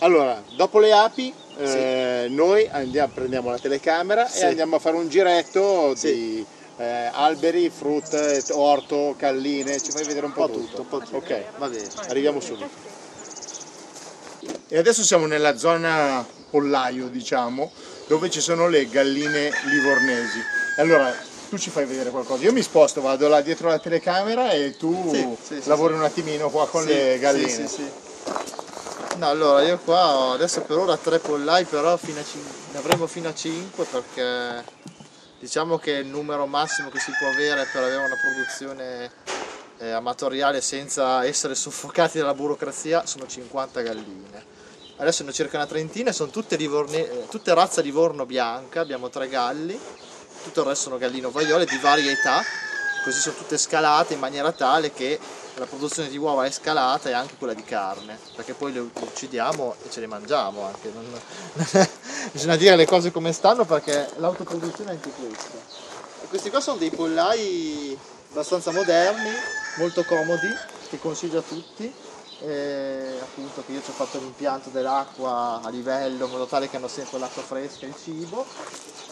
allora, 0.00 0.42
dopo 0.56 0.78
le 0.78 0.92
api, 0.92 1.32
sì. 1.56 1.62
eh, 1.62 2.26
noi 2.30 2.66
andiamo, 2.70 3.12
prendiamo 3.12 3.50
la 3.50 3.58
telecamera 3.58 4.26
sì. 4.26 4.40
e 4.40 4.46
andiamo 4.46 4.76
a 4.76 4.78
fare 4.78 4.96
un 4.96 5.08
giretto 5.08 5.94
sì. 5.94 6.12
di 6.12 6.46
eh, 6.78 7.10
alberi, 7.12 7.68
frutta, 7.68 8.18
orto, 8.52 9.14
calline, 9.18 9.78
ci 9.78 9.90
fai 9.90 10.04
vedere 10.04 10.24
un 10.24 10.32
po', 10.32 10.46
po 10.46 10.52
tutto. 10.54 10.66
tutto. 10.66 10.80
Un 10.80 10.88
po' 10.88 10.98
tutto. 11.00 11.16
Ok, 11.16 11.42
va 11.58 11.68
bene. 11.68 11.86
Arriviamo 12.08 12.40
subito. 12.40 12.88
E 14.68 14.78
adesso 14.78 15.02
siamo 15.02 15.26
nella 15.26 15.58
zona 15.58 16.26
pollaio, 16.48 17.08
diciamo, 17.08 17.70
dove 18.06 18.30
ci 18.30 18.40
sono 18.40 18.68
le 18.68 18.88
galline 18.88 19.50
livornesi. 19.66 20.38
Allora, 20.78 21.14
tu 21.50 21.58
ci 21.58 21.68
fai 21.68 21.84
vedere 21.84 22.08
qualcosa. 22.08 22.42
Io 22.44 22.52
mi 22.52 22.62
sposto, 22.62 23.02
vado 23.02 23.28
là 23.28 23.42
dietro 23.42 23.68
la 23.68 23.78
telecamera 23.78 24.50
e 24.52 24.76
tu 24.78 25.36
lavori 25.64 25.92
un 25.92 26.04
attimino 26.04 26.48
qua 26.48 26.66
con 26.66 26.84
le 26.84 27.18
galline. 27.18 27.48
Sì, 27.48 27.66
sì, 27.66 27.68
sì. 27.68 28.09
No, 29.20 29.28
allora 29.28 29.60
io 29.62 29.76
qua 29.76 30.16
ho 30.16 30.32
adesso 30.32 30.62
per 30.62 30.78
ora 30.78 30.96
tre 30.96 31.18
pollai, 31.18 31.66
però 31.66 31.94
fino 31.98 32.22
ne 32.72 32.78
avremo 32.78 33.06
fino 33.06 33.28
a 33.28 33.34
5 33.34 33.84
perché 33.84 34.64
diciamo 35.38 35.76
che 35.76 35.90
il 35.90 36.06
numero 36.06 36.46
massimo 36.46 36.88
che 36.88 36.98
si 37.00 37.12
può 37.18 37.28
avere 37.28 37.68
per 37.70 37.82
avere 37.82 38.02
una 38.02 38.16
produzione 38.18 39.10
eh, 39.76 39.90
amatoriale 39.90 40.62
senza 40.62 41.22
essere 41.26 41.54
soffocati 41.54 42.16
dalla 42.16 42.32
burocrazia 42.32 43.04
sono 43.04 43.26
50 43.26 43.82
galline. 43.82 44.44
Adesso 44.96 45.22
ne 45.24 45.32
circa 45.34 45.58
una 45.58 45.66
trentina, 45.66 46.12
sono 46.12 46.30
tutte, 46.30 46.56
livorne- 46.56 47.10
eh, 47.10 47.26
tutte 47.28 47.52
razza 47.52 47.82
livorno 47.82 48.24
bianca, 48.24 48.80
abbiamo 48.80 49.10
tre 49.10 49.28
galli, 49.28 49.78
tutto 50.44 50.60
il 50.62 50.66
resto 50.66 50.84
sono 50.84 50.96
gallino 50.96 51.30
vaiole 51.30 51.66
di 51.66 51.76
varie 51.76 52.12
età, 52.12 52.42
così 53.04 53.20
sono 53.20 53.36
tutte 53.36 53.58
scalate 53.58 54.14
in 54.14 54.18
maniera 54.18 54.50
tale 54.52 54.94
che 54.94 55.18
la 55.54 55.66
produzione 55.66 56.08
di 56.08 56.16
uova 56.16 56.44
è 56.44 56.50
scalata 56.50 57.08
e 57.08 57.12
anche 57.12 57.34
quella 57.36 57.54
di 57.54 57.64
carne, 57.64 58.18
perché 58.34 58.54
poi 58.54 58.72
le 58.72 58.80
uccidiamo 58.80 59.74
e 59.84 59.90
ce 59.90 60.00
le 60.00 60.06
mangiamo 60.06 60.64
anche. 60.64 60.90
Non, 60.94 61.04
non 61.10 61.88
bisogna 62.32 62.56
dire 62.56 62.76
le 62.76 62.86
cose 62.86 63.10
come 63.10 63.32
stanno 63.32 63.64
perché 63.64 64.08
l'autoproduzione 64.16 64.90
è 64.90 64.94
anche 64.94 65.10
questa. 65.10 65.58
E 66.22 66.26
questi 66.28 66.50
qua 66.50 66.60
sono 66.60 66.78
dei 66.78 66.90
pollai 66.90 67.98
abbastanza 68.30 68.70
moderni, 68.70 69.30
molto 69.78 70.04
comodi, 70.04 70.48
che 70.88 70.98
consiglio 70.98 71.40
a 71.40 71.42
tutti. 71.42 71.92
E 72.42 73.18
appunto 73.20 73.62
che 73.66 73.72
io 73.72 73.82
ci 73.82 73.90
ho 73.90 73.92
fatto 73.92 74.18
l'impianto 74.18 74.70
dell'acqua 74.70 75.60
a 75.62 75.68
livello 75.68 76.24
in 76.24 76.30
modo 76.30 76.46
tale 76.46 76.70
che 76.70 76.76
hanno 76.76 76.88
sempre 76.88 77.18
l'acqua 77.18 77.42
fresca 77.42 77.84
e 77.84 77.88
il 77.88 77.94
cibo. 78.02 78.46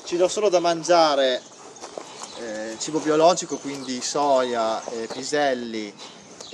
Ci 0.04 0.16
do 0.16 0.28
solo 0.28 0.48
da 0.48 0.60
mangiare 0.60 1.42
eh, 2.38 2.76
cibo 2.78 3.00
biologico, 3.00 3.56
quindi 3.56 4.00
soia, 4.00 4.82
eh, 4.84 5.08
piselli, 5.12 5.92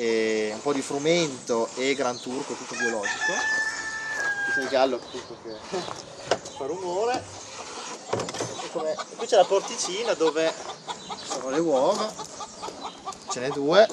un 0.02 0.60
po' 0.60 0.72
di 0.72 0.82
frumento 0.82 1.68
e 1.76 1.94
gran 1.94 2.18
turco, 2.20 2.54
tutto 2.54 2.74
biologico. 2.76 3.32
Il 4.58 4.68
gallo 4.68 4.96
appunto 4.96 5.36
che 5.42 5.54
fa 6.56 6.66
rumore. 6.66 7.22
E, 8.72 8.90
e 8.90 9.16
qui 9.16 9.26
c'è 9.26 9.36
la 9.36 9.44
porticina 9.44 10.14
dove 10.14 10.52
sono 11.22 11.50
le 11.50 11.58
uova, 11.58 12.12
ce 13.30 13.40
n'è 13.40 13.50
due. 13.50 13.86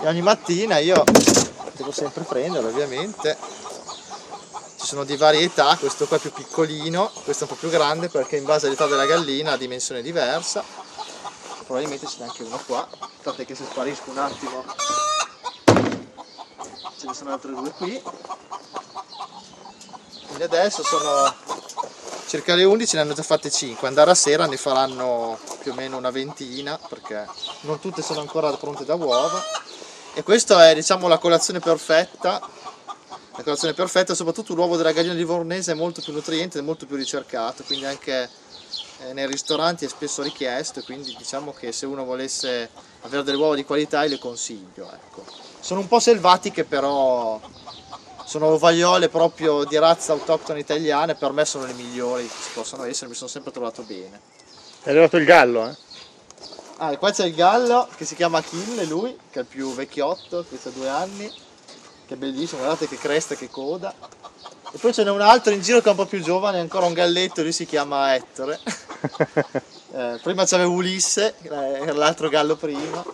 E 0.00 0.06
ogni 0.06 0.22
mattina 0.22 0.78
io 0.78 1.04
devo 1.72 1.90
sempre 1.90 2.24
prendere 2.24 2.66
ovviamente. 2.66 3.36
Ci 4.76 4.86
sono 4.86 5.04
di 5.04 5.16
varie 5.16 5.40
età, 5.40 5.76
questo 5.78 6.06
qua 6.06 6.16
è 6.16 6.20
più 6.20 6.32
piccolino, 6.32 7.10
questo 7.24 7.44
è 7.44 7.48
un 7.48 7.54
po' 7.54 7.60
più 7.60 7.68
grande 7.68 8.08
perché 8.08 8.36
in 8.36 8.44
base 8.44 8.66
all'età 8.66 8.86
della 8.86 9.06
gallina 9.06 9.52
ha 9.52 9.56
dimensione 9.56 10.02
diversa 10.02 10.64
probabilmente 11.68 12.06
ce 12.06 12.16
n'è 12.20 12.24
anche 12.24 12.42
uno 12.42 12.58
qua 12.66 12.88
aspettate 13.28 13.44
che 13.44 13.54
se 13.54 13.64
sparisco 13.64 14.10
un 14.10 14.18
attimo. 14.18 14.64
Ce 16.98 17.06
ne 17.06 17.14
sono 17.14 17.32
altre 17.32 17.52
due 17.52 17.70
qui. 17.72 18.02
Quindi 20.26 20.42
adesso 20.42 20.82
sono 20.82 21.34
circa 22.26 22.54
le 22.54 22.64
11 22.64 22.96
ne 22.96 23.00
hanno 23.02 23.14
già 23.14 23.22
fatte 23.22 23.50
5, 23.50 23.86
andare 23.88 24.10
a 24.10 24.14
sera 24.14 24.46
ne 24.46 24.56
faranno 24.56 25.38
più 25.60 25.72
o 25.72 25.74
meno 25.74 25.96
una 25.96 26.10
ventina 26.10 26.78
perché 26.88 27.26
non 27.60 27.80
tutte 27.80 28.02
sono 28.02 28.20
ancora 28.20 28.54
pronte 28.56 28.84
da 28.84 28.94
uova. 28.94 29.42
E 30.14 30.22
questa 30.22 30.68
è 30.68 30.74
diciamo 30.74 31.06
la 31.08 31.18
colazione 31.18 31.60
perfetta 31.60 32.40
la 33.38 33.44
colazione 33.44 33.72
perfetta 33.72 34.14
soprattutto 34.14 34.52
l'uovo 34.52 34.76
della 34.76 34.90
gallina 34.90 35.14
livornese 35.14 35.70
è 35.70 35.74
molto 35.76 36.02
più 36.02 36.12
nutriente 36.12 36.58
e 36.58 36.62
molto 36.62 36.86
più 36.86 36.96
ricercato 36.96 37.62
quindi 37.62 37.84
anche 37.84 38.28
eh, 38.98 39.12
nei 39.12 39.28
ristoranti 39.28 39.84
è 39.84 39.88
spesso 39.88 40.22
richiesto 40.22 40.82
quindi 40.82 41.14
diciamo 41.16 41.52
che 41.52 41.70
se 41.70 41.86
uno 41.86 42.04
volesse 42.04 42.68
avere 43.02 43.22
delle 43.22 43.36
uova 43.36 43.54
di 43.54 43.64
qualità 43.64 44.02
le 44.02 44.18
consiglio 44.18 44.90
ecco. 44.92 45.24
sono 45.60 45.78
un 45.78 45.86
po' 45.86 46.00
selvatiche 46.00 46.64
però 46.64 47.40
sono 48.24 48.46
ovagliole 48.46 49.08
proprio 49.08 49.62
di 49.64 49.78
razza 49.78 50.12
autoctona 50.12 50.58
italiana 50.58 51.12
e 51.12 51.14
per 51.14 51.30
me 51.30 51.44
sono 51.44 51.64
le 51.64 51.74
migliori 51.74 52.24
che 52.24 52.34
ci 52.42 52.50
possono 52.52 52.84
essere, 52.84 53.08
mi 53.08 53.14
sono 53.14 53.30
sempre 53.30 53.52
trovato 53.52 53.82
bene. 53.84 54.20
È 54.82 54.90
arrivato 54.90 55.16
il 55.16 55.24
gallo, 55.24 55.66
eh? 55.66 55.76
Ah, 56.76 56.94
qua 56.98 57.10
c'è 57.10 57.24
il 57.24 57.34
gallo 57.34 57.88
che 57.96 58.04
si 58.04 58.14
chiama 58.14 58.36
Achille, 58.36 58.84
lui, 58.84 59.16
che 59.30 59.38
è 59.38 59.42
il 59.42 59.48
più 59.48 59.72
vecchiotto, 59.72 60.44
questo 60.46 60.68
ha 60.68 60.72
due 60.72 60.90
anni, 60.90 61.32
che 62.08 62.14
è 62.14 62.16
bellissimo, 62.16 62.62
guardate 62.62 62.88
che 62.88 62.96
cresta, 62.96 63.34
che 63.34 63.50
coda. 63.50 63.94
E 64.72 64.78
poi 64.78 64.94
ce 64.94 65.04
n'è 65.04 65.10
un 65.10 65.20
altro 65.20 65.52
in 65.52 65.60
giro 65.60 65.80
che 65.80 65.88
è 65.88 65.90
un 65.90 65.96
po' 65.96 66.06
più 66.06 66.22
giovane, 66.22 66.58
ancora 66.58 66.86
un 66.86 66.94
galletto, 66.94 67.42
lui 67.42 67.52
si 67.52 67.66
chiama 67.66 68.14
Ettore. 68.14 68.58
eh, 69.92 70.18
prima 70.22 70.46
c'aveva 70.46 70.70
Ulisse, 70.70 71.34
era 71.42 71.92
l'altro 71.92 72.30
gallo 72.30 72.56
prima, 72.56 73.04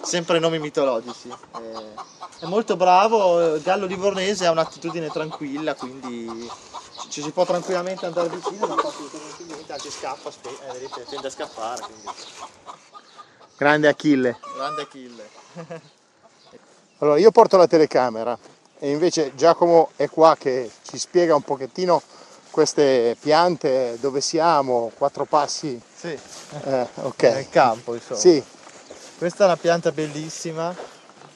sempre 0.00 0.38
nomi 0.38 0.58
mitologici. 0.58 1.28
Eh, 1.28 2.08
è 2.40 2.46
molto 2.46 2.76
bravo, 2.76 3.56
il 3.56 3.62
gallo 3.62 3.84
livornese 3.84 4.46
ha 4.46 4.50
un'attitudine 4.50 5.08
tranquilla, 5.08 5.74
quindi 5.74 6.48
ci 7.10 7.20
si 7.20 7.30
può 7.32 7.44
tranquillamente 7.44 8.06
andare 8.06 8.30
vicino, 8.30 8.66
non 8.66 8.78
fa 8.78 8.88
assolutamente 8.88 9.44
niente, 9.44 9.72
anzi 9.72 9.90
scappa, 9.90 10.30
eh, 10.30 10.72
vedete, 10.72 11.04
tende 11.10 11.26
a 11.26 11.30
scappare. 11.30 11.82
Quindi. 11.82 12.08
Grande 13.56 13.88
Achille. 13.88 14.38
Grande 14.54 14.82
Achille. 14.82 15.88
allora 17.00 17.18
io 17.18 17.30
porto 17.30 17.56
la 17.56 17.66
telecamera 17.66 18.38
e 18.78 18.90
invece 18.90 19.34
Giacomo 19.34 19.90
è 19.96 20.08
qua 20.08 20.36
che 20.38 20.70
ci 20.82 20.96
spiega 20.96 21.34
un 21.34 21.42
pochettino 21.42 22.00
queste 22.50 23.16
piante, 23.20 23.98
dove 24.00 24.20
siamo, 24.20 24.90
quattro 24.96 25.24
passi. 25.24 25.80
Sì, 25.94 26.18
eh, 26.64 26.86
ok. 26.94 27.22
Nel 27.22 27.48
campo 27.48 27.94
insomma. 27.94 28.18
Sì. 28.18 28.42
Questa 29.18 29.44
è 29.44 29.46
una 29.46 29.56
pianta 29.56 29.92
bellissima 29.92 30.74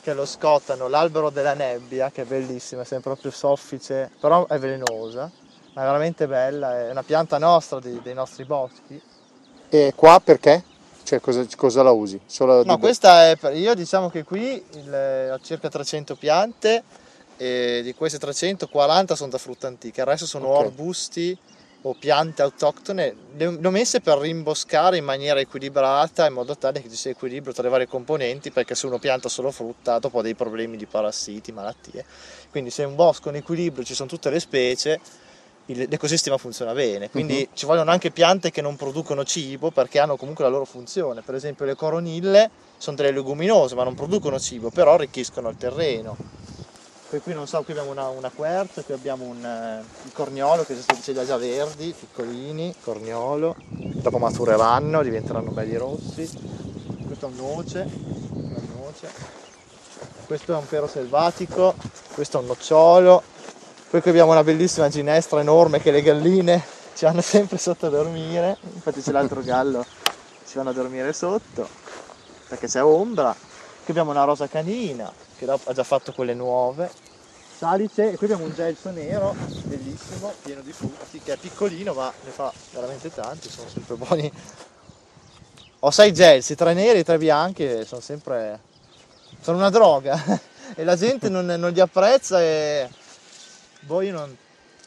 che 0.00 0.14
lo 0.14 0.26
scottano, 0.26 0.88
l'albero 0.88 1.30
della 1.30 1.54
nebbia, 1.54 2.10
che 2.10 2.22
è 2.22 2.24
bellissima, 2.24 2.84
sembra 2.84 3.12
proprio 3.12 3.30
soffice, 3.30 4.10
però 4.18 4.46
è 4.46 4.58
velenosa, 4.58 5.30
ma 5.74 5.82
è 5.82 5.84
veramente 5.84 6.26
bella, 6.26 6.78
è 6.78 6.90
una 6.90 7.02
pianta 7.02 7.38
nostra, 7.38 7.78
dei, 7.78 8.00
dei 8.02 8.14
nostri 8.14 8.44
boschi. 8.44 9.00
E 9.68 9.92
qua 9.94 10.20
perché? 10.22 10.62
Cioè 11.04 11.20
cosa, 11.20 11.46
cosa 11.54 11.82
la 11.82 11.90
usi? 11.90 12.18
Solo 12.26 12.64
no, 12.64 12.78
questa 12.78 13.30
è 13.30 13.38
io 13.52 13.74
diciamo 13.74 14.08
che 14.10 14.24
qui 14.24 14.62
il, 14.72 15.30
ho 15.32 15.38
circa 15.40 15.68
300 15.68 16.16
piante 16.16 16.82
e 17.36 17.80
di 17.82 17.94
queste 17.94 18.18
340 18.18 19.14
sono 19.14 19.30
da 19.30 19.38
frutta 19.38 19.66
antica, 19.66 20.00
il 20.00 20.08
resto 20.08 20.26
sono 20.26 20.48
okay. 20.48 20.64
arbusti 20.64 21.38
o 21.86 21.94
piante 21.94 22.40
autoctone, 22.40 23.14
le 23.36 23.46
ho 23.46 23.70
messe 23.70 24.00
per 24.00 24.16
rimboscare 24.16 24.96
in 24.96 25.04
maniera 25.04 25.38
equilibrata 25.38 26.26
in 26.26 26.32
modo 26.32 26.56
tale 26.56 26.80
che 26.80 26.88
ci 26.88 26.96
sia 26.96 27.10
equilibrio 27.10 27.52
tra 27.52 27.62
le 27.62 27.68
varie 27.68 27.86
componenti 27.86 28.50
perché 28.50 28.74
se 28.74 28.86
uno 28.86 28.98
pianta 28.98 29.28
solo 29.28 29.50
frutta 29.50 29.98
dopo 29.98 30.20
ha 30.20 30.22
dei 30.22 30.34
problemi 30.34 30.78
di 30.78 30.86
parassiti, 30.86 31.52
malattie. 31.52 32.06
Quindi 32.50 32.70
se 32.70 32.84
è 32.84 32.86
un 32.86 32.94
bosco 32.94 33.28
in 33.28 33.36
equilibrio 33.36 33.84
ci 33.84 33.92
sono 33.92 34.08
tutte 34.08 34.30
le 34.30 34.40
specie, 34.40 34.98
l'ecosistema 35.66 36.36
funziona 36.36 36.72
bene. 36.72 37.10
Quindi 37.10 37.40
uh-huh. 37.40 37.56
ci 37.56 37.66
vogliono 37.66 37.90
anche 37.90 38.10
piante 38.10 38.50
che 38.50 38.60
non 38.60 38.76
producono 38.76 39.24
cibo 39.24 39.70
perché 39.70 39.98
hanno 39.98 40.16
comunque 40.16 40.44
la 40.44 40.50
loro 40.50 40.64
funzione. 40.64 41.22
Per 41.22 41.34
esempio 41.34 41.64
le 41.64 41.74
coronille 41.74 42.50
sono 42.76 42.96
delle 42.96 43.12
leguminose 43.12 43.74
ma 43.74 43.84
non 43.84 43.94
producono 43.94 44.38
cibo, 44.38 44.70
però 44.70 44.94
arricchiscono 44.94 45.48
il 45.48 45.56
terreno 45.56 46.16
poi 47.14 47.22
qui 47.22 47.32
non 47.32 47.46
so, 47.46 47.62
qui 47.62 47.74
abbiamo 47.74 47.92
una, 47.92 48.08
una 48.08 48.28
quercia, 48.34 48.82
qui 48.82 48.92
abbiamo 48.92 49.24
un, 49.24 49.84
uh, 49.84 50.10
corniolo 50.12 50.64
che 50.64 50.74
li 50.74 51.18
ha 51.18 51.24
già 51.24 51.36
verdi, 51.36 51.94
piccolini, 51.96 52.74
corniolo, 52.82 53.54
dopo 53.68 54.18
matureranno, 54.18 55.00
diventeranno 55.00 55.52
belli 55.52 55.76
rossi. 55.76 56.28
Questo 57.06 57.26
è 57.26 57.28
un 57.28 57.36
noce, 57.36 57.88
una 58.32 58.60
noce. 58.80 59.08
questo 60.26 60.54
è 60.54 60.56
un 60.56 60.66
pero 60.66 60.88
selvatico, 60.88 61.76
questo 62.14 62.38
è 62.38 62.40
un 62.40 62.46
nocciolo, 62.48 63.22
poi 63.94 64.02
qui 64.02 64.10
abbiamo 64.10 64.32
una 64.32 64.42
bellissima 64.42 64.88
ginestra 64.88 65.38
enorme 65.38 65.80
che 65.80 65.92
le 65.92 66.02
galline 66.02 66.60
ci 66.96 67.06
hanno 67.06 67.20
sempre 67.20 67.58
sotto 67.58 67.86
a 67.86 67.90
dormire, 67.90 68.56
infatti 68.60 69.00
c'è 69.00 69.12
l'altro 69.12 69.40
gallo, 69.40 69.86
ci 70.44 70.56
vanno 70.56 70.70
a 70.70 70.72
dormire 70.72 71.12
sotto, 71.12 71.68
perché 72.48 72.66
c'è 72.66 72.82
ombra. 72.82 73.32
Qui 73.32 73.92
abbiamo 73.92 74.10
una 74.10 74.24
rosa 74.24 74.48
canina, 74.48 75.12
che 75.38 75.48
ha 75.48 75.72
già 75.72 75.84
fatto 75.84 76.12
quelle 76.12 76.34
nuove, 76.34 76.90
salice 77.56 78.10
e 78.10 78.16
qui 78.16 78.26
abbiamo 78.26 78.46
un 78.46 78.52
gelso 78.52 78.90
nero 78.90 79.32
bellissimo 79.62 80.32
pieno 80.42 80.62
di 80.62 80.72
frutti 80.72 81.20
che 81.20 81.34
è 81.34 81.36
piccolino 81.36 81.92
ma 81.92 82.12
ne 82.24 82.30
fa 82.32 82.52
veramente 82.72 83.14
tanti 83.14 83.48
sono 83.48 83.68
sempre 83.68 83.94
buoni. 83.94 84.32
Ho 85.78 85.90
sei 85.92 86.12
gelsi 86.12 86.56
tre 86.56 86.74
neri 86.74 86.98
e 86.98 87.04
tre 87.04 87.16
bianchi 87.16 87.84
sono 87.84 88.00
sempre 88.00 88.58
sono 89.40 89.58
una 89.58 89.70
droga. 89.70 90.20
E 90.76 90.82
la 90.82 90.96
gente 90.96 91.28
non, 91.28 91.44
non 91.44 91.70
li 91.70 91.78
apprezza 91.78 92.40
e 92.40 92.88
boh 93.86 94.00
io 94.02 94.12
non, 94.12 94.28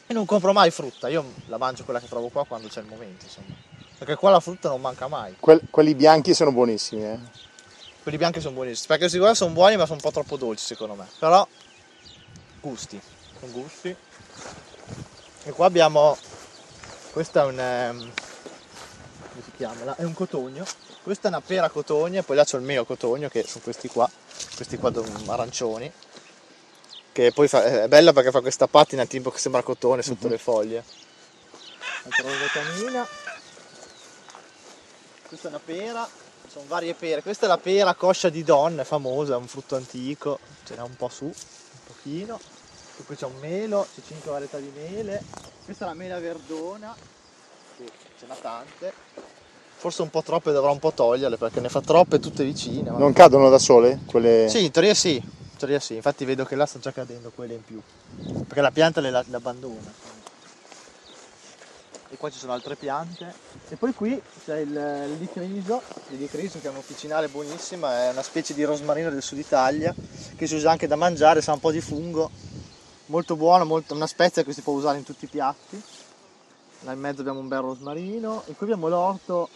io 0.06 0.14
non 0.14 0.26
compro 0.26 0.52
mai 0.52 0.70
frutta 0.70 1.08
io 1.08 1.24
la 1.46 1.58
mangio 1.58 1.84
quella 1.84 2.00
che 2.00 2.08
trovo 2.08 2.28
qua 2.28 2.44
quando 2.44 2.68
c'è 2.68 2.80
il 2.80 2.86
momento 2.86 3.24
insomma 3.24 3.54
perché 3.98 4.14
qua 4.14 4.30
la 4.30 4.40
frutta 4.40 4.68
non 4.68 4.80
manca 4.80 5.08
mai 5.08 5.34
que- 5.38 5.62
quelli 5.70 5.94
bianchi 5.94 6.34
sono 6.34 6.52
buonissimi 6.52 7.04
eh? 7.04 7.18
quelli 8.02 8.18
bianchi 8.18 8.40
sono 8.40 8.54
buonissimi 8.54 8.86
perché 8.86 9.02
questi 9.02 9.18
qua 9.18 9.34
sono 9.34 9.52
buoni 9.52 9.76
ma 9.76 9.84
sono 9.84 9.96
un 9.96 10.00
po' 10.00 10.10
troppo 10.10 10.36
dolci 10.36 10.64
secondo 10.64 10.94
me 10.94 11.06
però 11.18 11.46
gusti, 12.60 13.00
con 13.40 13.50
gusti. 13.52 13.94
E 15.44 15.50
qua 15.52 15.66
abbiamo, 15.66 16.16
questo 17.12 17.40
è 17.40 17.44
un, 17.44 17.58
um, 17.58 18.10
come 19.30 19.42
si 19.44 19.52
chiama? 19.56 19.96
È 19.96 20.02
un 20.02 20.14
cotogno. 20.14 20.64
Questa 21.02 21.28
è 21.28 21.30
una 21.30 21.40
pera 21.40 21.70
cotogna, 21.70 22.22
poi 22.22 22.36
là 22.36 22.44
c'è 22.44 22.58
il 22.58 22.64
mio 22.64 22.84
cotogno 22.84 23.28
che 23.28 23.44
sono 23.46 23.62
questi 23.64 23.88
qua, 23.88 24.08
questi 24.56 24.76
qua 24.76 24.92
arancioni. 25.26 25.90
Che 27.18 27.32
poi 27.32 27.48
fa, 27.48 27.64
è 27.64 27.88
bella 27.88 28.12
perché 28.12 28.30
fa 28.30 28.40
questa 28.40 28.68
patina 28.68 29.04
tipo 29.04 29.32
che 29.32 29.40
sembra 29.40 29.60
cotone 29.62 30.02
sotto 30.02 30.26
uh-huh. 30.26 30.30
le 30.30 30.38
foglie. 30.38 30.84
Altra 32.04 32.22
rosa 32.22 33.08
Questa 35.26 35.48
è 35.48 35.50
una 35.50 35.58
pera, 35.64 36.08
sono 36.46 36.66
varie 36.68 36.94
pere. 36.94 37.22
Questa 37.22 37.46
è 37.46 37.48
la 37.48 37.58
pera 37.58 37.94
coscia 37.94 38.28
di 38.28 38.44
donna, 38.44 38.82
è 38.82 38.84
famosa, 38.84 39.34
è 39.34 39.36
un 39.36 39.48
frutto 39.48 39.74
antico, 39.74 40.38
ce 40.64 40.76
n'è 40.76 40.80
un 40.80 40.94
po' 40.94 41.08
su 41.08 41.28
pochino. 41.88 42.38
Qui 43.04 43.16
c'è 43.16 43.26
un 43.26 43.40
melo, 43.40 43.88
c'è 43.96 44.00
5 44.06 44.30
varietà 44.30 44.58
di 44.58 44.70
mele. 44.72 45.20
Questa 45.64 45.86
è 45.86 45.88
la 45.88 45.94
mela 45.94 46.20
verdona 46.20 46.94
che 47.78 47.90
ce 48.16 48.26
n'ha 48.26 48.36
tante. 48.40 48.92
Forse 49.74 50.02
un 50.02 50.10
po' 50.10 50.22
troppe 50.22 50.52
dovrò 50.52 50.70
un 50.70 50.78
po' 50.78 50.92
toglierle 50.92 51.36
perché 51.36 51.58
ne 51.58 51.68
fa 51.68 51.80
troppe 51.80 52.20
tutte 52.20 52.44
vicine 52.44 52.90
non 52.90 53.12
cadono 53.12 53.48
da 53.48 53.58
sole 53.58 54.00
quelle? 54.06 54.48
Sì 54.48 54.64
in 54.64 54.70
teoria 54.72 54.92
sì 54.92 55.22
teoria 55.58 55.80
sì 55.80 55.94
infatti 55.94 56.24
vedo 56.24 56.44
che 56.44 56.56
là 56.56 56.64
stanno 56.64 56.84
già 56.84 56.92
cadendo 56.92 57.30
quelle 57.34 57.54
in 57.54 57.64
più. 57.64 57.80
Perché 58.46 58.60
la 58.60 58.70
pianta 58.70 59.00
le, 59.00 59.10
le 59.10 59.36
abbandona. 59.36 59.92
E 62.10 62.16
qua 62.16 62.30
ci 62.30 62.38
sono 62.38 62.52
altre 62.52 62.76
piante. 62.76 63.34
E 63.68 63.76
poi 63.76 63.92
qui 63.92 64.20
c'è 64.44 64.58
il, 64.60 64.72
l'edicriso 64.72 65.82
l'edicriso 66.08 66.58
che 66.60 66.68
è 66.68 66.70
un'officinale 66.70 67.28
buonissima 67.28 68.04
è 68.04 68.10
una 68.10 68.22
specie 68.22 68.54
di 68.54 68.64
rosmarino 68.64 69.10
del 69.10 69.22
sud 69.22 69.38
Italia 69.38 69.94
che 70.36 70.46
si 70.46 70.54
usa 70.54 70.70
anche 70.70 70.86
da 70.86 70.96
mangiare 70.96 71.42
sa 71.42 71.52
un 71.52 71.60
po' 71.60 71.72
di 71.72 71.82
fungo. 71.82 72.30
Molto 73.06 73.36
buono 73.36 73.64
molto, 73.64 73.94
una 73.94 74.06
spezia 74.06 74.42
che 74.42 74.52
si 74.52 74.62
può 74.62 74.72
usare 74.72 74.98
in 74.98 75.04
tutti 75.04 75.24
i 75.24 75.28
piatti. 75.28 75.82
Là 76.82 76.92
in 76.92 77.00
mezzo 77.00 77.20
abbiamo 77.20 77.40
un 77.40 77.48
bel 77.48 77.60
rosmarino. 77.60 78.44
E 78.46 78.54
qui 78.54 78.66
abbiamo 78.66 78.88
l'orto 78.88 79.48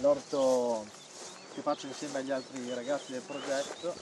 l'orto 0.00 0.84
che 1.54 1.60
faccio 1.60 1.86
insieme 1.86 2.18
agli 2.18 2.30
altri 2.30 2.72
ragazzi 2.74 3.12
del 3.12 3.22
progetto 3.22 3.94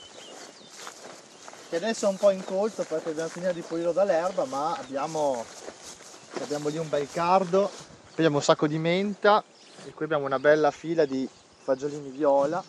che 1.69 1.77
adesso 1.77 2.07
è 2.07 2.09
un 2.09 2.17
po' 2.17 2.31
incolto 2.31 2.85
perché 2.85 3.11
dobbiamo 3.11 3.29
finire 3.29 3.53
di 3.53 3.61
pulirlo 3.61 3.93
dall'erba 3.93 4.45
ma 4.45 4.77
abbiamo 4.77 5.45
abbiamo 6.43 6.69
lì 6.69 6.79
un 6.79 6.89
bel 6.89 7.09
cardo, 7.11 7.71
abbiamo 8.13 8.37
un 8.37 8.43
sacco 8.43 8.67
di 8.67 8.79
menta 8.79 9.43
e 9.85 9.93
qui 9.93 10.05
abbiamo 10.05 10.25
una 10.25 10.39
bella 10.39 10.71
fila 10.71 11.05
di 11.05 11.29
fagiolini 11.63 12.11
viola. 12.11 12.63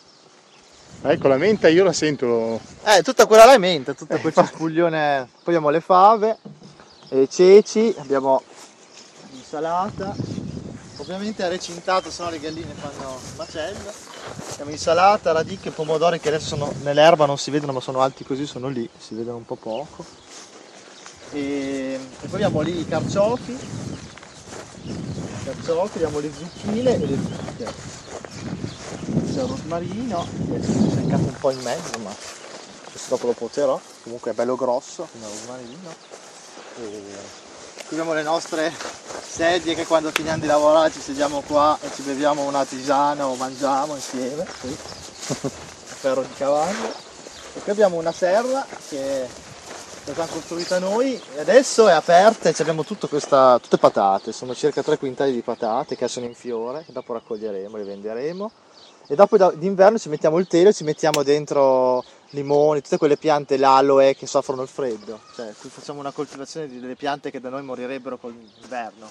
Ecco 1.02 1.28
la 1.28 1.36
menta 1.36 1.68
io 1.68 1.84
la 1.84 1.92
sento. 1.92 2.60
Eh, 2.84 3.02
tutta 3.02 3.26
quella 3.26 3.52
è 3.52 3.58
menta, 3.58 3.94
tutto 3.94 4.18
quel 4.18 4.32
eh, 4.36 4.42
cespuglione. 4.42 5.28
Poi 5.32 5.54
abbiamo 5.54 5.70
le 5.70 5.80
fave, 5.80 6.38
e 7.08 7.28
ceci, 7.28 7.94
abbiamo 7.98 8.42
l'insalata. 9.30 10.14
Ovviamente 10.98 11.44
è 11.44 11.48
recintato, 11.48 12.10
sennò 12.10 12.30
le 12.30 12.40
galline 12.40 12.74
fanno 12.74 13.18
macello. 13.36 14.09
Abbiamo 14.52 14.70
insalata, 14.70 15.32
radicchie, 15.32 15.70
pomodori 15.70 16.20
che 16.20 16.28
adesso 16.28 16.48
sono 16.48 16.72
nell'erba, 16.82 17.26
non 17.26 17.38
si 17.38 17.50
vedono 17.50 17.72
ma 17.72 17.80
sono 17.80 18.00
alti 18.00 18.24
così, 18.24 18.46
sono 18.46 18.68
lì, 18.68 18.88
si 18.98 19.14
vedono 19.14 19.38
un 19.38 19.44
po' 19.44 19.56
poco 19.56 20.04
e, 21.32 21.98
e 22.20 22.26
poi 22.26 22.42
abbiamo 22.42 22.60
lì 22.60 22.80
i 22.80 22.86
carciofi 22.86 23.80
Perciò 25.42 25.88
togliamo 25.88 26.18
le 26.20 26.30
zucchine 26.32 26.94
e 26.94 27.06
le 27.06 27.16
zucche. 27.16 27.72
C'è 29.32 29.42
il 29.42 29.48
rosmarino, 29.48 30.26
che 30.52 30.62
si 30.62 30.70
è 30.70 30.90
seccato 30.90 31.24
un 31.24 31.36
po' 31.40 31.50
in 31.50 31.60
mezzo, 31.60 31.98
ma 31.98 32.14
questo 32.84 33.08
dopo 33.08 33.26
lo 33.26 33.32
poterò. 33.32 33.80
Comunque 34.02 34.30
è 34.32 34.34
bello 34.34 34.54
grosso 34.54 35.08
come 35.10 35.24
rosmarino. 35.24 35.94
E 36.78 37.49
qui 37.86 37.96
abbiamo 37.96 38.14
le 38.14 38.22
nostre 38.22 38.72
sedie 39.26 39.74
che 39.74 39.86
quando 39.86 40.10
finiamo 40.10 40.40
di 40.40 40.46
lavorare 40.46 40.90
ci 40.90 41.00
sediamo 41.00 41.42
qua 41.46 41.78
e 41.80 41.88
ci 41.94 42.02
beviamo 42.02 42.42
una 42.42 42.64
tisana 42.64 43.26
o 43.26 43.34
mangiamo 43.36 43.94
insieme. 43.94 44.44
Qui. 44.60 44.76
Ferro 44.76 46.22
di 46.22 46.34
cavallo. 46.36 46.88
E 47.54 47.60
qui 47.60 47.72
abbiamo 47.72 47.96
una 47.96 48.12
serra 48.12 48.66
che 48.88 49.26
l'abbiamo 50.04 50.30
costruita 50.30 50.78
noi 50.78 51.20
e 51.34 51.40
adesso 51.40 51.88
è 51.88 51.92
aperta 51.92 52.48
e 52.48 52.54
abbiamo 52.58 52.84
questa, 53.08 53.58
tutte 53.60 53.78
patate, 53.78 54.32
sono 54.32 54.54
circa 54.54 54.82
3 54.82 54.98
quintali 54.98 55.32
di 55.32 55.42
patate 55.42 55.96
che 55.96 56.08
sono 56.08 56.26
in 56.26 56.34
fiore, 56.34 56.84
che 56.84 56.92
dopo 56.92 57.12
raccoglieremo, 57.12 57.76
le 57.76 57.84
venderemo 57.84 58.50
e 59.06 59.14
dopo 59.14 59.36
d'inverno 59.36 59.98
ci 59.98 60.08
mettiamo 60.08 60.38
il 60.38 60.46
telo 60.46 60.68
e 60.68 60.72
ci 60.72 60.84
mettiamo 60.84 61.22
dentro 61.22 62.04
limoni, 62.30 62.80
tutte 62.80 62.98
quelle 62.98 63.16
piante, 63.16 63.56
l'aloe 63.56 64.14
che 64.14 64.26
soffrono 64.26 64.62
il 64.62 64.68
freddo, 64.68 65.20
cioè 65.34 65.52
qui 65.58 65.68
facciamo 65.68 66.00
una 66.00 66.12
coltivazione 66.12 66.68
di 66.68 66.78
delle 66.78 66.96
piante 66.96 67.30
che 67.30 67.40
da 67.40 67.48
noi 67.48 67.62
morirebbero 67.62 68.18
con 68.18 68.30
l'inverno. 68.30 69.10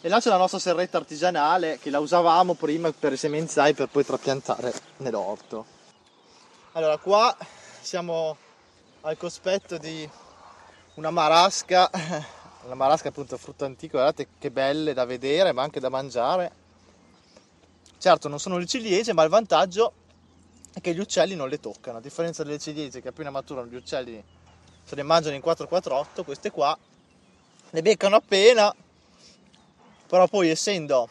E 0.00 0.08
là 0.08 0.20
c'è 0.20 0.28
la 0.28 0.36
nostra 0.36 0.58
serretta 0.58 0.98
artigianale 0.98 1.78
che 1.80 1.90
la 1.90 1.98
usavamo 1.98 2.54
prima 2.54 2.92
per 2.92 3.14
i 3.14 3.16
semenzai 3.16 3.74
per 3.74 3.88
poi 3.88 4.04
trapiantare 4.04 4.72
nell'orto. 4.98 5.66
Allora 6.72 6.96
qua 6.98 7.34
siamo 7.80 8.36
al 9.00 9.16
cospetto 9.16 9.78
di 9.78 10.08
una 10.94 11.10
marasca, 11.10 11.90
una 12.66 12.74
marasca 12.74 13.08
appunto 13.08 13.36
frutto 13.36 13.64
antico, 13.64 13.96
guardate 13.96 14.28
che 14.38 14.50
belle 14.50 14.92
da 14.92 15.04
vedere 15.04 15.52
ma 15.52 15.62
anche 15.62 15.80
da 15.80 15.88
mangiare. 15.88 16.64
Certo 17.98 18.28
non 18.28 18.38
sono 18.38 18.58
le 18.58 18.66
ciliegie 18.66 19.12
ma 19.12 19.24
il 19.24 19.30
vantaggio 19.30 19.92
che 20.80 20.94
gli 20.94 20.98
uccelli 20.98 21.34
non 21.34 21.48
le 21.48 21.58
toccano, 21.58 21.98
a 21.98 22.00
differenza 22.00 22.42
delle 22.42 22.58
ciliegie 22.58 23.00
che 23.00 23.08
appena 23.08 23.30
maturano 23.30 23.68
gli 23.68 23.76
uccelli 23.76 24.22
se 24.84 24.94
le 24.94 25.02
mangiano 25.02 25.34
in 25.34 25.40
448, 25.40 26.22
queste 26.22 26.50
qua 26.50 26.78
le 27.70 27.82
beccano 27.82 28.16
appena, 28.16 28.74
però 30.06 30.28
poi 30.28 30.48
essendo 30.48 31.08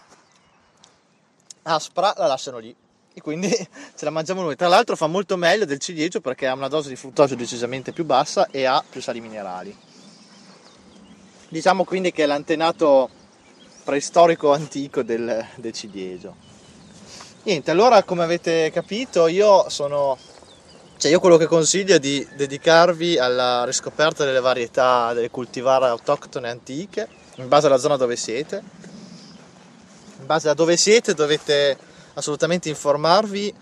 aspra 1.63 2.13
la 2.15 2.27
lasciano 2.27 2.59
lì 2.59 2.73
e 3.13 3.21
quindi 3.21 3.49
ce 3.95 4.05
la 4.05 4.11
mangiamo 4.11 4.41
noi. 4.41 4.55
Tra 4.55 4.67
l'altro 4.67 4.95
fa 4.95 5.07
molto 5.07 5.35
meglio 5.35 5.65
del 5.65 5.79
ciliegio 5.79 6.21
perché 6.21 6.47
ha 6.47 6.53
una 6.53 6.67
dose 6.67 6.89
di 6.89 6.95
fruttosio 6.95 7.35
decisamente 7.35 7.91
più 7.91 8.05
bassa 8.05 8.47
e 8.49 8.65
ha 8.65 8.83
più 8.87 9.01
sali 9.01 9.19
minerali. 9.19 9.75
Diciamo 11.49 11.83
quindi 11.83 12.11
che 12.11 12.23
è 12.23 12.25
l'antenato 12.25 13.09
preistorico 13.83 14.53
antico 14.53 15.03
del, 15.03 15.45
del 15.55 15.71
ciliegio. 15.73 16.53
Niente, 17.45 17.69
allora 17.69 18.01
come 18.01 18.23
avete 18.23 18.71
capito 18.71 19.27
io 19.27 19.69
sono... 19.69 20.17
Cioè 20.97 21.11
io 21.11 21.19
quello 21.19 21.37
che 21.37 21.45
consiglio 21.45 21.93
è 21.93 21.99
di 21.99 22.27
dedicarvi 22.35 23.19
alla 23.19 23.63
riscoperta 23.65 24.25
delle 24.25 24.39
varietà 24.39 25.13
delle 25.13 25.29
cultivare 25.29 25.85
autoctone 25.85 26.49
antiche 26.49 27.07
in 27.35 27.47
base 27.47 27.67
alla 27.67 27.77
zona 27.77 27.97
dove 27.97 28.15
siete. 28.15 28.63
In 30.19 30.25
base 30.25 30.49
a 30.49 30.55
dove 30.55 30.75
siete 30.75 31.13
dovete 31.13 31.77
assolutamente 32.15 32.67
informarvi 32.69 33.53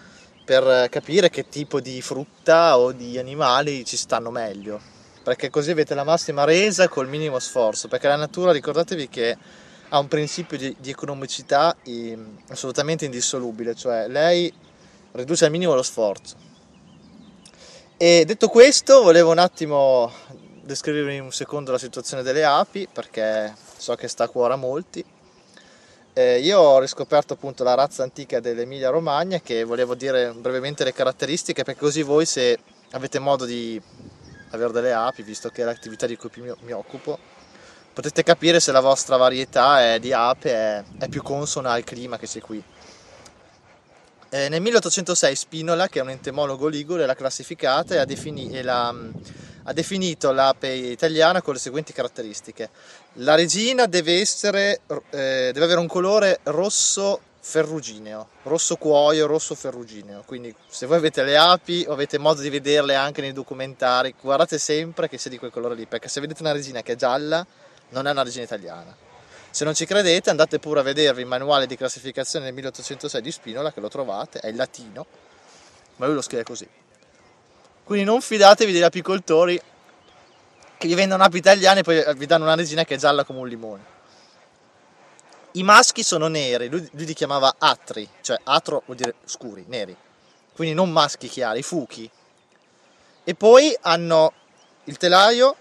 per 0.45 0.87
capire 0.89 1.29
che 1.29 1.49
tipo 1.49 1.81
di 1.81 2.01
frutta 2.01 2.77
o 2.77 2.93
di 2.93 3.17
animali 3.17 3.83
ci 3.83 3.97
stanno 3.97 4.31
meglio, 4.31 4.79
perché 5.23 5.49
così 5.49 5.71
avete 5.71 5.93
la 5.93 6.05
massima 6.05 6.45
resa 6.45 6.87
col 6.87 7.09
minimo 7.09 7.37
sforzo, 7.37 7.89
perché 7.89 8.07
la 8.07 8.15
natura 8.15 8.53
ricordatevi 8.53 9.09
che 9.09 9.37
ha 9.93 9.99
un 9.99 10.07
principio 10.07 10.57
di, 10.57 10.75
di 10.79 10.89
economicità 10.89 11.75
assolutamente 12.49 13.05
indissolubile, 13.05 13.75
cioè 13.75 14.07
lei 14.07 14.51
riduce 15.11 15.45
al 15.45 15.51
minimo 15.51 15.75
lo 15.75 15.83
sforzo. 15.83 16.35
E 17.95 18.23
detto 18.25 18.47
questo, 18.47 19.03
volevo 19.03 19.29
un 19.29 19.37
attimo 19.37 20.11
descrivervi 20.63 21.19
un 21.19 21.31
secondo 21.31 21.71
la 21.71 21.77
situazione 21.77 22.23
delle 22.23 22.43
api, 22.43 22.87
perché 22.91 23.53
so 23.77 23.93
che 23.93 24.07
sta 24.07 24.23
a 24.23 24.29
cuore 24.29 24.53
a 24.53 24.57
molti. 24.57 25.05
Eh, 26.13 26.39
io 26.39 26.59
ho 26.59 26.79
riscoperto 26.79 27.33
appunto 27.33 27.63
la 27.63 27.75
razza 27.75 28.01
antica 28.01 28.39
dell'Emilia 28.39 28.89
Romagna 28.89 29.41
che 29.41 29.63
volevo 29.63 29.95
dire 29.95 30.31
brevemente 30.31 30.83
le 30.83 30.93
caratteristiche 30.93 31.63
perché 31.63 31.79
così 31.79 32.03
voi 32.03 32.27
se 32.27 32.59
avete 32.91 33.17
modo 33.17 33.45
di 33.45 33.81
avere 34.51 34.71
delle 34.71 34.93
api, 34.93 35.21
visto 35.23 35.49
che 35.49 35.61
è 35.61 35.65
l'attività 35.65 36.05
di 36.07 36.15
cui 36.15 36.29
mi 36.35 36.71
occupo, 36.71 37.17
potete 37.93 38.23
capire 38.23 38.59
se 38.59 38.71
la 38.71 38.79
vostra 38.79 39.17
varietà 39.17 39.97
di 39.97 40.11
ape 40.11 40.51
è, 40.51 40.83
è 40.99 41.07
più 41.07 41.21
consona 41.21 41.71
al 41.71 41.83
clima 41.83 42.17
che 42.17 42.27
c'è 42.27 42.41
qui. 42.41 42.63
Eh, 44.33 44.49
nel 44.49 44.61
1806 44.61 45.35
Spinola, 45.35 45.87
che 45.87 45.99
è 45.99 46.01
un 46.01 46.09
entomologo 46.09 46.67
ligure, 46.67 47.05
l'ha 47.05 47.13
classificata 47.13 47.93
e 47.93 47.97
ha, 47.99 48.05
defini- 48.05 48.49
e 48.49 48.63
l'ha, 48.63 48.87
ha 48.87 49.73
definito 49.73 50.31
l'ape 50.31 50.69
italiana 50.69 51.43
con 51.43 51.53
le 51.53 51.59
seguenti 51.59 51.93
caratteristiche. 51.93 52.71
La 53.17 53.35
regina 53.35 53.85
deve, 53.85 54.19
essere, 54.19 54.81
eh, 55.11 55.51
deve 55.53 55.63
avere 55.63 55.79
un 55.79 55.85
colore 55.85 56.39
rosso 56.45 57.19
ferrugineo, 57.39 58.29
rosso 58.43 58.75
cuoio, 58.77 59.27
rosso 59.27 59.53
ferrugineo. 59.53 60.23
Quindi 60.25 60.55
se 60.67 60.87
voi 60.87 60.97
avete 60.97 61.21
le 61.21 61.37
api 61.37 61.85
o 61.87 61.93
avete 61.93 62.17
modo 62.17 62.41
di 62.41 62.49
vederle 62.49 62.95
anche 62.95 63.21
nei 63.21 63.33
documentari, 63.33 64.15
guardate 64.19 64.57
sempre 64.57 65.07
che 65.09 65.19
sia 65.19 65.29
di 65.29 65.37
quel 65.37 65.51
colore 65.51 65.75
lì, 65.75 65.85
perché 65.85 66.07
se 66.07 66.19
vedete 66.19 66.41
una 66.41 66.53
regina 66.53 66.81
che 66.81 66.93
è 66.93 66.95
gialla, 66.95 67.45
non 67.89 68.07
è 68.07 68.11
una 68.11 68.23
regina 68.23 68.43
italiana. 68.43 68.95
Se 69.49 69.63
non 69.65 69.75
ci 69.75 69.85
credete 69.85 70.29
andate 70.29 70.59
pure 70.59 70.79
a 70.79 70.83
vedervi 70.83 71.21
il 71.21 71.27
manuale 71.27 71.67
di 71.67 71.77
classificazione 71.77 72.45
del 72.45 72.53
1806 72.55 73.21
di 73.21 73.31
Spinola, 73.31 73.71
che 73.71 73.79
lo 73.79 73.87
trovate, 73.87 74.39
è 74.39 74.47
in 74.47 74.55
latino, 74.55 75.05
ma 75.97 76.07
lui 76.07 76.15
lo 76.15 76.21
scrive 76.21 76.43
così. 76.43 76.67
Quindi 77.83 78.05
non 78.05 78.21
fidatevi 78.21 78.71
degli 78.71 78.81
apicoltori 78.81 79.61
che 80.77 80.87
vi 80.87 80.95
vendono 80.95 81.23
api 81.23 81.37
italiane 81.37 81.81
e 81.81 81.83
poi 81.83 82.03
vi 82.15 82.25
danno 82.25 82.45
una 82.45 82.55
resina 82.55 82.83
che 82.83 82.95
è 82.95 82.97
gialla 82.97 83.23
come 83.23 83.39
un 83.39 83.47
limone. 83.47 83.91
I 85.51 85.63
maschi 85.63 86.01
sono 86.01 86.27
neri, 86.27 86.67
lui, 86.67 86.89
lui 86.93 87.05
li 87.05 87.13
chiamava 87.13 87.55
atri, 87.59 88.09
cioè 88.21 88.39
atro 88.43 88.81
vuol 88.85 88.97
dire 88.97 89.15
scuri, 89.25 89.65
neri, 89.67 89.95
quindi 90.55 90.73
non 90.73 90.91
maschi 90.91 91.27
chiari, 91.27 91.61
fuchi. 91.61 92.09
E 93.23 93.35
poi 93.35 93.77
hanno 93.81 94.33
il 94.85 94.97
telaio, 94.97 95.55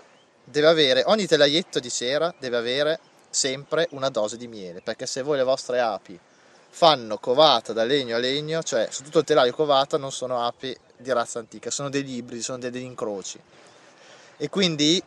deve 0.44 0.68
avere, 0.68 1.02
ogni 1.07 1.26
telaietto 1.26 1.81
di 1.81 1.90
cera 1.90 2.35
deve 2.38 2.57
avere 2.57 3.00
sempre 3.31 3.88
una 3.90 4.11
dose 4.11 4.37
di 4.37 4.46
miele, 4.46 4.81
perché 4.83 5.07
se 5.07 5.22
voi 5.22 5.37
le 5.37 5.42
vostre 5.42 5.81
api 5.81 6.18
fanno 6.74 7.18
covata 7.18 7.72
da 7.72 7.85
legno 7.85 8.16
a 8.16 8.18
legno, 8.18 8.62
cioè 8.62 8.88
su 8.90 9.02
tutto 9.02 9.20
il 9.20 9.24
telaio 9.24 9.52
covata 9.52 9.98
non 9.98 10.12
sono 10.12 10.44
api 10.44 10.76
di 10.96 11.12
razza 11.12 11.38
antica, 11.38 11.70
sono 11.70 11.88
degli 11.88 12.16
ibridi, 12.16 12.42
sono 12.42 12.59
degli 12.59 12.76
incroci. 12.78 13.38
E 14.37 14.48
quindi 14.48 15.02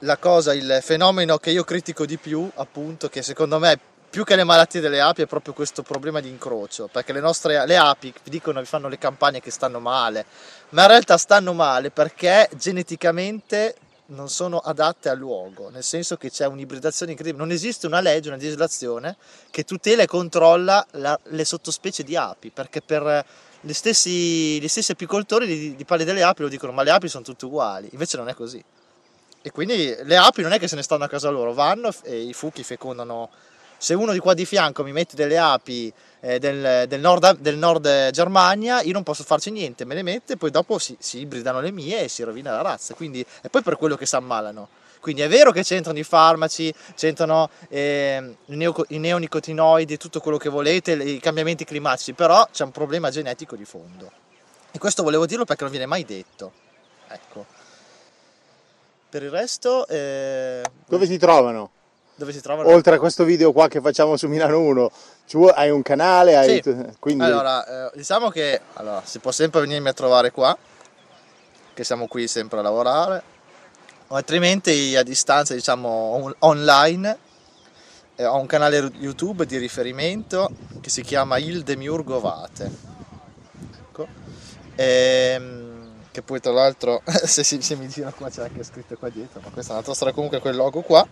la 0.00 0.18
cosa, 0.18 0.52
il 0.52 0.80
fenomeno 0.82 1.38
che 1.38 1.50
io 1.50 1.64
critico 1.64 2.04
di 2.04 2.18
più, 2.18 2.50
appunto, 2.54 3.08
che 3.08 3.22
secondo 3.22 3.58
me 3.58 3.78
più 4.14 4.22
che 4.22 4.36
le 4.36 4.44
malattie 4.44 4.80
delle 4.80 5.00
api 5.00 5.22
è 5.22 5.26
proprio 5.26 5.54
questo 5.54 5.82
problema 5.82 6.20
di 6.20 6.28
incrocio, 6.28 6.88
perché 6.92 7.12
le 7.12 7.20
nostre 7.20 7.66
le 7.66 7.76
api 7.76 8.14
vi 8.22 8.30
dicono 8.30 8.60
vi 8.60 8.66
fanno 8.66 8.88
le 8.88 8.98
campagne 8.98 9.40
che 9.40 9.50
stanno 9.50 9.80
male, 9.80 10.24
ma 10.70 10.82
in 10.82 10.88
realtà 10.88 11.16
stanno 11.16 11.52
male 11.52 11.90
perché 11.90 12.48
geneticamente 12.54 13.74
non 14.06 14.28
sono 14.28 14.58
adatte 14.58 15.08
al 15.08 15.18
luogo, 15.18 15.70
nel 15.70 15.82
senso 15.82 16.16
che 16.16 16.30
c'è 16.30 16.46
un'ibridazione 16.46 17.12
incredibile, 17.12 17.42
non 17.42 17.52
esiste 17.52 17.86
una 17.86 18.00
legge, 18.00 18.28
una 18.28 18.36
legislazione 18.36 19.16
che 19.50 19.64
tutela 19.64 20.02
e 20.02 20.06
controlla 20.06 20.86
la, 20.92 21.18
le 21.24 21.44
sottospecie 21.44 22.02
di 22.02 22.14
api, 22.16 22.50
perché 22.50 22.82
per 22.82 23.24
gli 23.60 23.72
stessi, 23.72 24.60
gli 24.60 24.68
stessi 24.68 24.92
apicoltori 24.92 25.46
di, 25.46 25.74
di 25.74 25.84
palle 25.84 26.04
delle 26.04 26.22
api 26.22 26.42
lo 26.42 26.48
dicono, 26.48 26.72
ma 26.72 26.82
le 26.82 26.90
api 26.90 27.08
sono 27.08 27.24
tutte 27.24 27.46
uguali, 27.46 27.88
invece 27.92 28.18
non 28.18 28.28
è 28.28 28.34
così. 28.34 28.62
E 29.40 29.50
quindi 29.50 29.94
le 30.02 30.16
api 30.16 30.42
non 30.42 30.52
è 30.52 30.58
che 30.58 30.68
se 30.68 30.76
ne 30.76 30.82
stanno 30.82 31.04
a 31.04 31.08
casa 31.08 31.30
loro, 31.30 31.52
vanno 31.52 31.90
e 32.02 32.18
i 32.20 32.32
fuchi 32.32 32.62
fecondano. 32.62 33.30
Se 33.76 33.92
uno 33.92 34.12
di 34.12 34.18
qua 34.18 34.32
di 34.32 34.46
fianco 34.46 34.82
mi 34.82 34.92
mette 34.92 35.16
delle 35.16 35.36
api 35.36 35.92
eh, 36.24 36.38
del, 36.38 36.88
del, 36.88 37.00
nord, 37.00 37.36
del, 37.38 37.58
nord, 37.58 38.10
Germania, 38.10 38.80
io 38.80 38.94
non 38.94 39.02
posso 39.02 39.24
farci 39.24 39.50
niente, 39.50 39.84
me 39.84 39.94
le 39.94 40.02
mette, 40.02 40.38
poi 40.38 40.50
dopo 40.50 40.78
si, 40.78 40.96
si 40.98 41.18
ibridano 41.18 41.60
le 41.60 41.70
mie 41.70 42.04
e 42.04 42.08
si 42.08 42.22
rovina 42.22 42.50
la 42.50 42.62
razza. 42.62 42.94
Quindi 42.94 43.24
è 43.42 43.48
poi 43.48 43.62
per 43.62 43.76
quello 43.76 43.96
che 43.96 44.06
si 44.06 44.16
ammalano. 44.16 44.68
Quindi 45.00 45.20
è 45.20 45.28
vero 45.28 45.52
che 45.52 45.62
c'entrano 45.62 45.98
i 45.98 46.02
farmaci, 46.02 46.72
c'entrano 46.94 47.50
eh, 47.68 48.36
i 48.46 48.98
neonicotinoidi, 48.98 49.98
tutto 49.98 50.20
quello 50.20 50.38
che 50.38 50.48
volete, 50.48 50.92
i 50.92 51.20
cambiamenti 51.20 51.66
climatici, 51.66 52.14
però 52.14 52.48
c'è 52.50 52.64
un 52.64 52.70
problema 52.70 53.10
genetico 53.10 53.54
di 53.54 53.66
fondo. 53.66 54.10
E 54.70 54.78
questo 54.78 55.02
volevo 55.02 55.26
dirlo 55.26 55.44
perché 55.44 55.64
non 55.64 55.72
viene 55.72 55.84
mai 55.84 56.06
detto. 56.06 56.52
Ecco. 57.06 57.44
Per 59.10 59.22
il 59.22 59.30
resto... 59.30 59.86
Eh... 59.88 60.62
Dove 60.88 61.04
si 61.04 61.18
trovano? 61.18 61.70
Dove 62.16 62.32
si 62.32 62.40
trovano? 62.40 62.68
Oltre 62.68 62.94
a 62.94 62.98
questo 62.98 63.24
video 63.24 63.52
qua 63.52 63.68
che 63.68 63.80
facciamo 63.80 64.16
su 64.16 64.28
Milano 64.28 64.60
1, 64.60 64.90
hai 65.54 65.70
un 65.70 65.82
canale? 65.82 66.36
Hai... 66.36 66.60
Sì. 66.62 66.74
Quindi... 66.98 67.24
Allora, 67.24 67.90
eh, 67.90 67.96
diciamo 67.96 68.30
che 68.30 68.60
allora, 68.74 69.02
si 69.04 69.18
può 69.18 69.32
sempre 69.32 69.60
venirmi 69.60 69.88
a 69.88 69.92
trovare 69.92 70.30
qua, 70.30 70.56
che 71.74 71.84
siamo 71.84 72.06
qui 72.06 72.28
sempre 72.28 72.60
a 72.60 72.62
lavorare 72.62 73.32
o 74.08 74.16
altrimenti 74.16 74.94
a 74.96 75.02
distanza 75.02 75.54
diciamo 75.54 76.34
online 76.40 77.18
eh, 78.16 78.24
ho 78.24 78.38
un 78.38 78.46
canale 78.46 78.90
YouTube 78.98 79.46
di 79.46 79.56
riferimento 79.56 80.50
che 80.80 80.90
si 80.90 81.02
chiama 81.02 81.38
Il 81.38 81.62
Demiurgo 81.62 82.20
Vate. 82.20 82.70
Ecco. 83.80 84.06
Ehm, 84.76 85.72
che 86.12 86.22
poi 86.22 86.38
tra 86.38 86.52
l'altro 86.52 87.02
se, 87.06 87.42
si, 87.42 87.60
se 87.60 87.74
mi 87.74 87.88
giro 87.88 88.12
qua 88.16 88.30
c'è 88.30 88.42
anche 88.42 88.62
scritto 88.62 88.96
qua 88.96 89.08
dietro, 89.08 89.40
ma 89.42 89.50
questa 89.50 89.70
è 89.70 89.72
un'altra 89.72 89.94
storia 89.94 90.14
comunque 90.14 90.38
quel 90.38 90.54
logo 90.54 90.82
qua. 90.82 91.06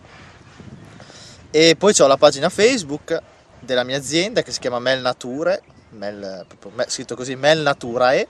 E 1.55 1.75
poi 1.75 1.93
ho 1.99 2.07
la 2.07 2.17
pagina 2.17 2.49
Facebook 2.49 3.21
della 3.59 3.83
mia 3.83 3.95
azienda 3.95 4.41
che 4.41 4.51
si 4.51 4.57
chiama 4.57 4.79
Mel 4.79 5.01
Nature, 5.01 5.61
Mel, 5.89 6.47
proprio, 6.47 6.83
scritto 6.87 7.15
così 7.15 7.35
Mel 7.35 7.59
Naturae. 7.59 8.27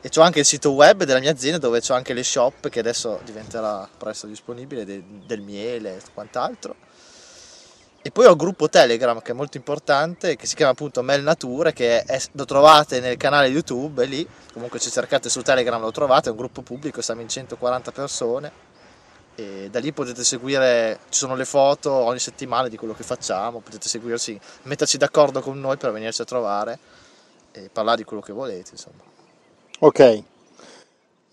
E 0.00 0.08
c'ho 0.08 0.20
anche 0.22 0.40
il 0.40 0.44
sito 0.44 0.72
web 0.72 1.04
della 1.04 1.20
mia 1.20 1.30
azienda 1.30 1.58
dove 1.58 1.80
c'ho 1.80 1.94
anche 1.94 2.12
le 2.12 2.24
shop 2.24 2.68
che 2.68 2.80
adesso 2.80 3.20
diventerà 3.24 3.88
presto 3.96 4.26
disponibile 4.26 4.84
de, 4.84 5.00
del 5.24 5.42
miele 5.42 5.98
e 5.98 6.00
quant'altro. 6.12 6.74
E 8.02 8.10
poi 8.10 8.26
ho 8.26 8.30
il 8.30 8.36
gruppo 8.36 8.68
Telegram 8.68 9.22
che 9.22 9.30
è 9.30 9.34
molto 9.34 9.56
importante 9.56 10.34
che 10.34 10.46
si 10.46 10.56
chiama 10.56 10.72
appunto 10.72 11.02
Mel 11.02 11.22
Nature 11.22 11.72
che 11.72 12.02
è, 12.02 12.20
lo 12.32 12.46
trovate 12.46 12.98
nel 12.98 13.16
canale 13.16 13.46
YouTube 13.46 14.04
lì. 14.06 14.26
Comunque 14.52 14.80
ci 14.80 14.90
cercate 14.90 15.28
su 15.28 15.42
Telegram 15.42 15.80
lo 15.80 15.92
trovate 15.92 16.30
è 16.30 16.32
un 16.32 16.38
gruppo 16.38 16.62
pubblico 16.62 17.00
siamo 17.00 17.20
in 17.20 17.28
140 17.28 17.92
persone 17.92 18.69
e 19.40 19.70
da 19.70 19.78
lì 19.78 19.92
potete 19.92 20.22
seguire 20.22 21.00
ci 21.08 21.20
sono 21.20 21.34
le 21.34 21.46
foto 21.46 21.90
ogni 21.90 22.18
settimana 22.18 22.68
di 22.68 22.76
quello 22.76 22.92
che 22.92 23.02
facciamo 23.02 23.60
potete 23.60 23.88
seguirci 23.88 24.38
metterci 24.64 24.98
d'accordo 24.98 25.40
con 25.40 25.58
noi 25.58 25.78
per 25.78 25.92
venirci 25.92 26.20
a 26.20 26.24
trovare 26.26 26.78
e 27.52 27.70
parlare 27.72 27.96
di 27.96 28.04
quello 28.04 28.22
che 28.22 28.32
volete 28.32 28.72
insomma. 28.72 29.02
Ok, 29.80 30.22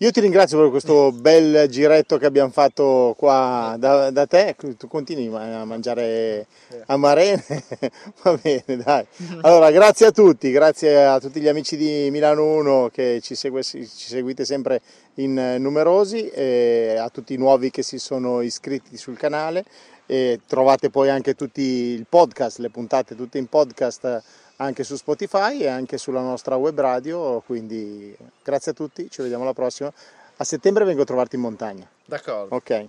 io 0.00 0.12
ti 0.12 0.20
ringrazio 0.20 0.60
per 0.60 0.70
questo 0.70 1.10
bel 1.10 1.68
giretto 1.68 2.18
che 2.18 2.26
abbiamo 2.26 2.50
fatto 2.50 3.16
qua 3.18 3.74
da, 3.80 4.10
da 4.12 4.26
te, 4.26 4.54
tu 4.76 4.86
continui 4.86 5.26
a 5.34 5.64
mangiare 5.64 6.46
amarene, 6.86 7.44
va 8.22 8.38
bene 8.40 8.76
dai. 8.76 9.04
Allora 9.40 9.72
grazie 9.72 10.06
a 10.06 10.12
tutti, 10.12 10.52
grazie 10.52 11.04
a 11.04 11.18
tutti 11.18 11.40
gli 11.40 11.48
amici 11.48 11.76
di 11.76 12.10
Milano 12.12 12.44
1 12.44 12.90
che 12.92 13.18
ci, 13.20 13.34
segue, 13.34 13.64
ci 13.64 13.84
seguite 13.84 14.44
sempre 14.44 14.82
in 15.14 15.56
numerosi 15.58 16.28
e 16.28 16.94
a 16.96 17.08
tutti 17.08 17.34
i 17.34 17.36
nuovi 17.36 17.72
che 17.72 17.82
si 17.82 17.98
sono 17.98 18.40
iscritti 18.40 18.96
sul 18.96 19.16
canale. 19.16 19.64
E 20.06 20.40
trovate 20.46 20.90
poi 20.90 21.10
anche 21.10 21.34
tutti 21.34 21.60
il 21.60 22.06
podcast, 22.08 22.60
le 22.60 22.70
puntate 22.70 23.16
tutte 23.16 23.36
in 23.36 23.46
podcast 23.46 24.22
anche 24.60 24.84
su 24.84 24.96
Spotify 24.96 25.60
e 25.60 25.68
anche 25.68 25.98
sulla 25.98 26.20
nostra 26.20 26.56
web 26.56 26.78
radio, 26.78 27.40
quindi 27.40 28.16
grazie 28.42 28.72
a 28.72 28.74
tutti, 28.74 29.10
ci 29.10 29.22
vediamo 29.22 29.42
alla 29.42 29.52
prossima. 29.52 29.92
A 30.36 30.44
settembre 30.44 30.84
vengo 30.84 31.02
a 31.02 31.04
trovarti 31.04 31.36
in 31.36 31.42
montagna. 31.42 31.88
D'accordo. 32.04 32.54
Ok. 32.54 32.86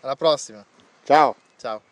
Alla 0.00 0.16
prossima. 0.16 0.64
Ciao. 1.04 1.34
Ciao. 1.56 1.82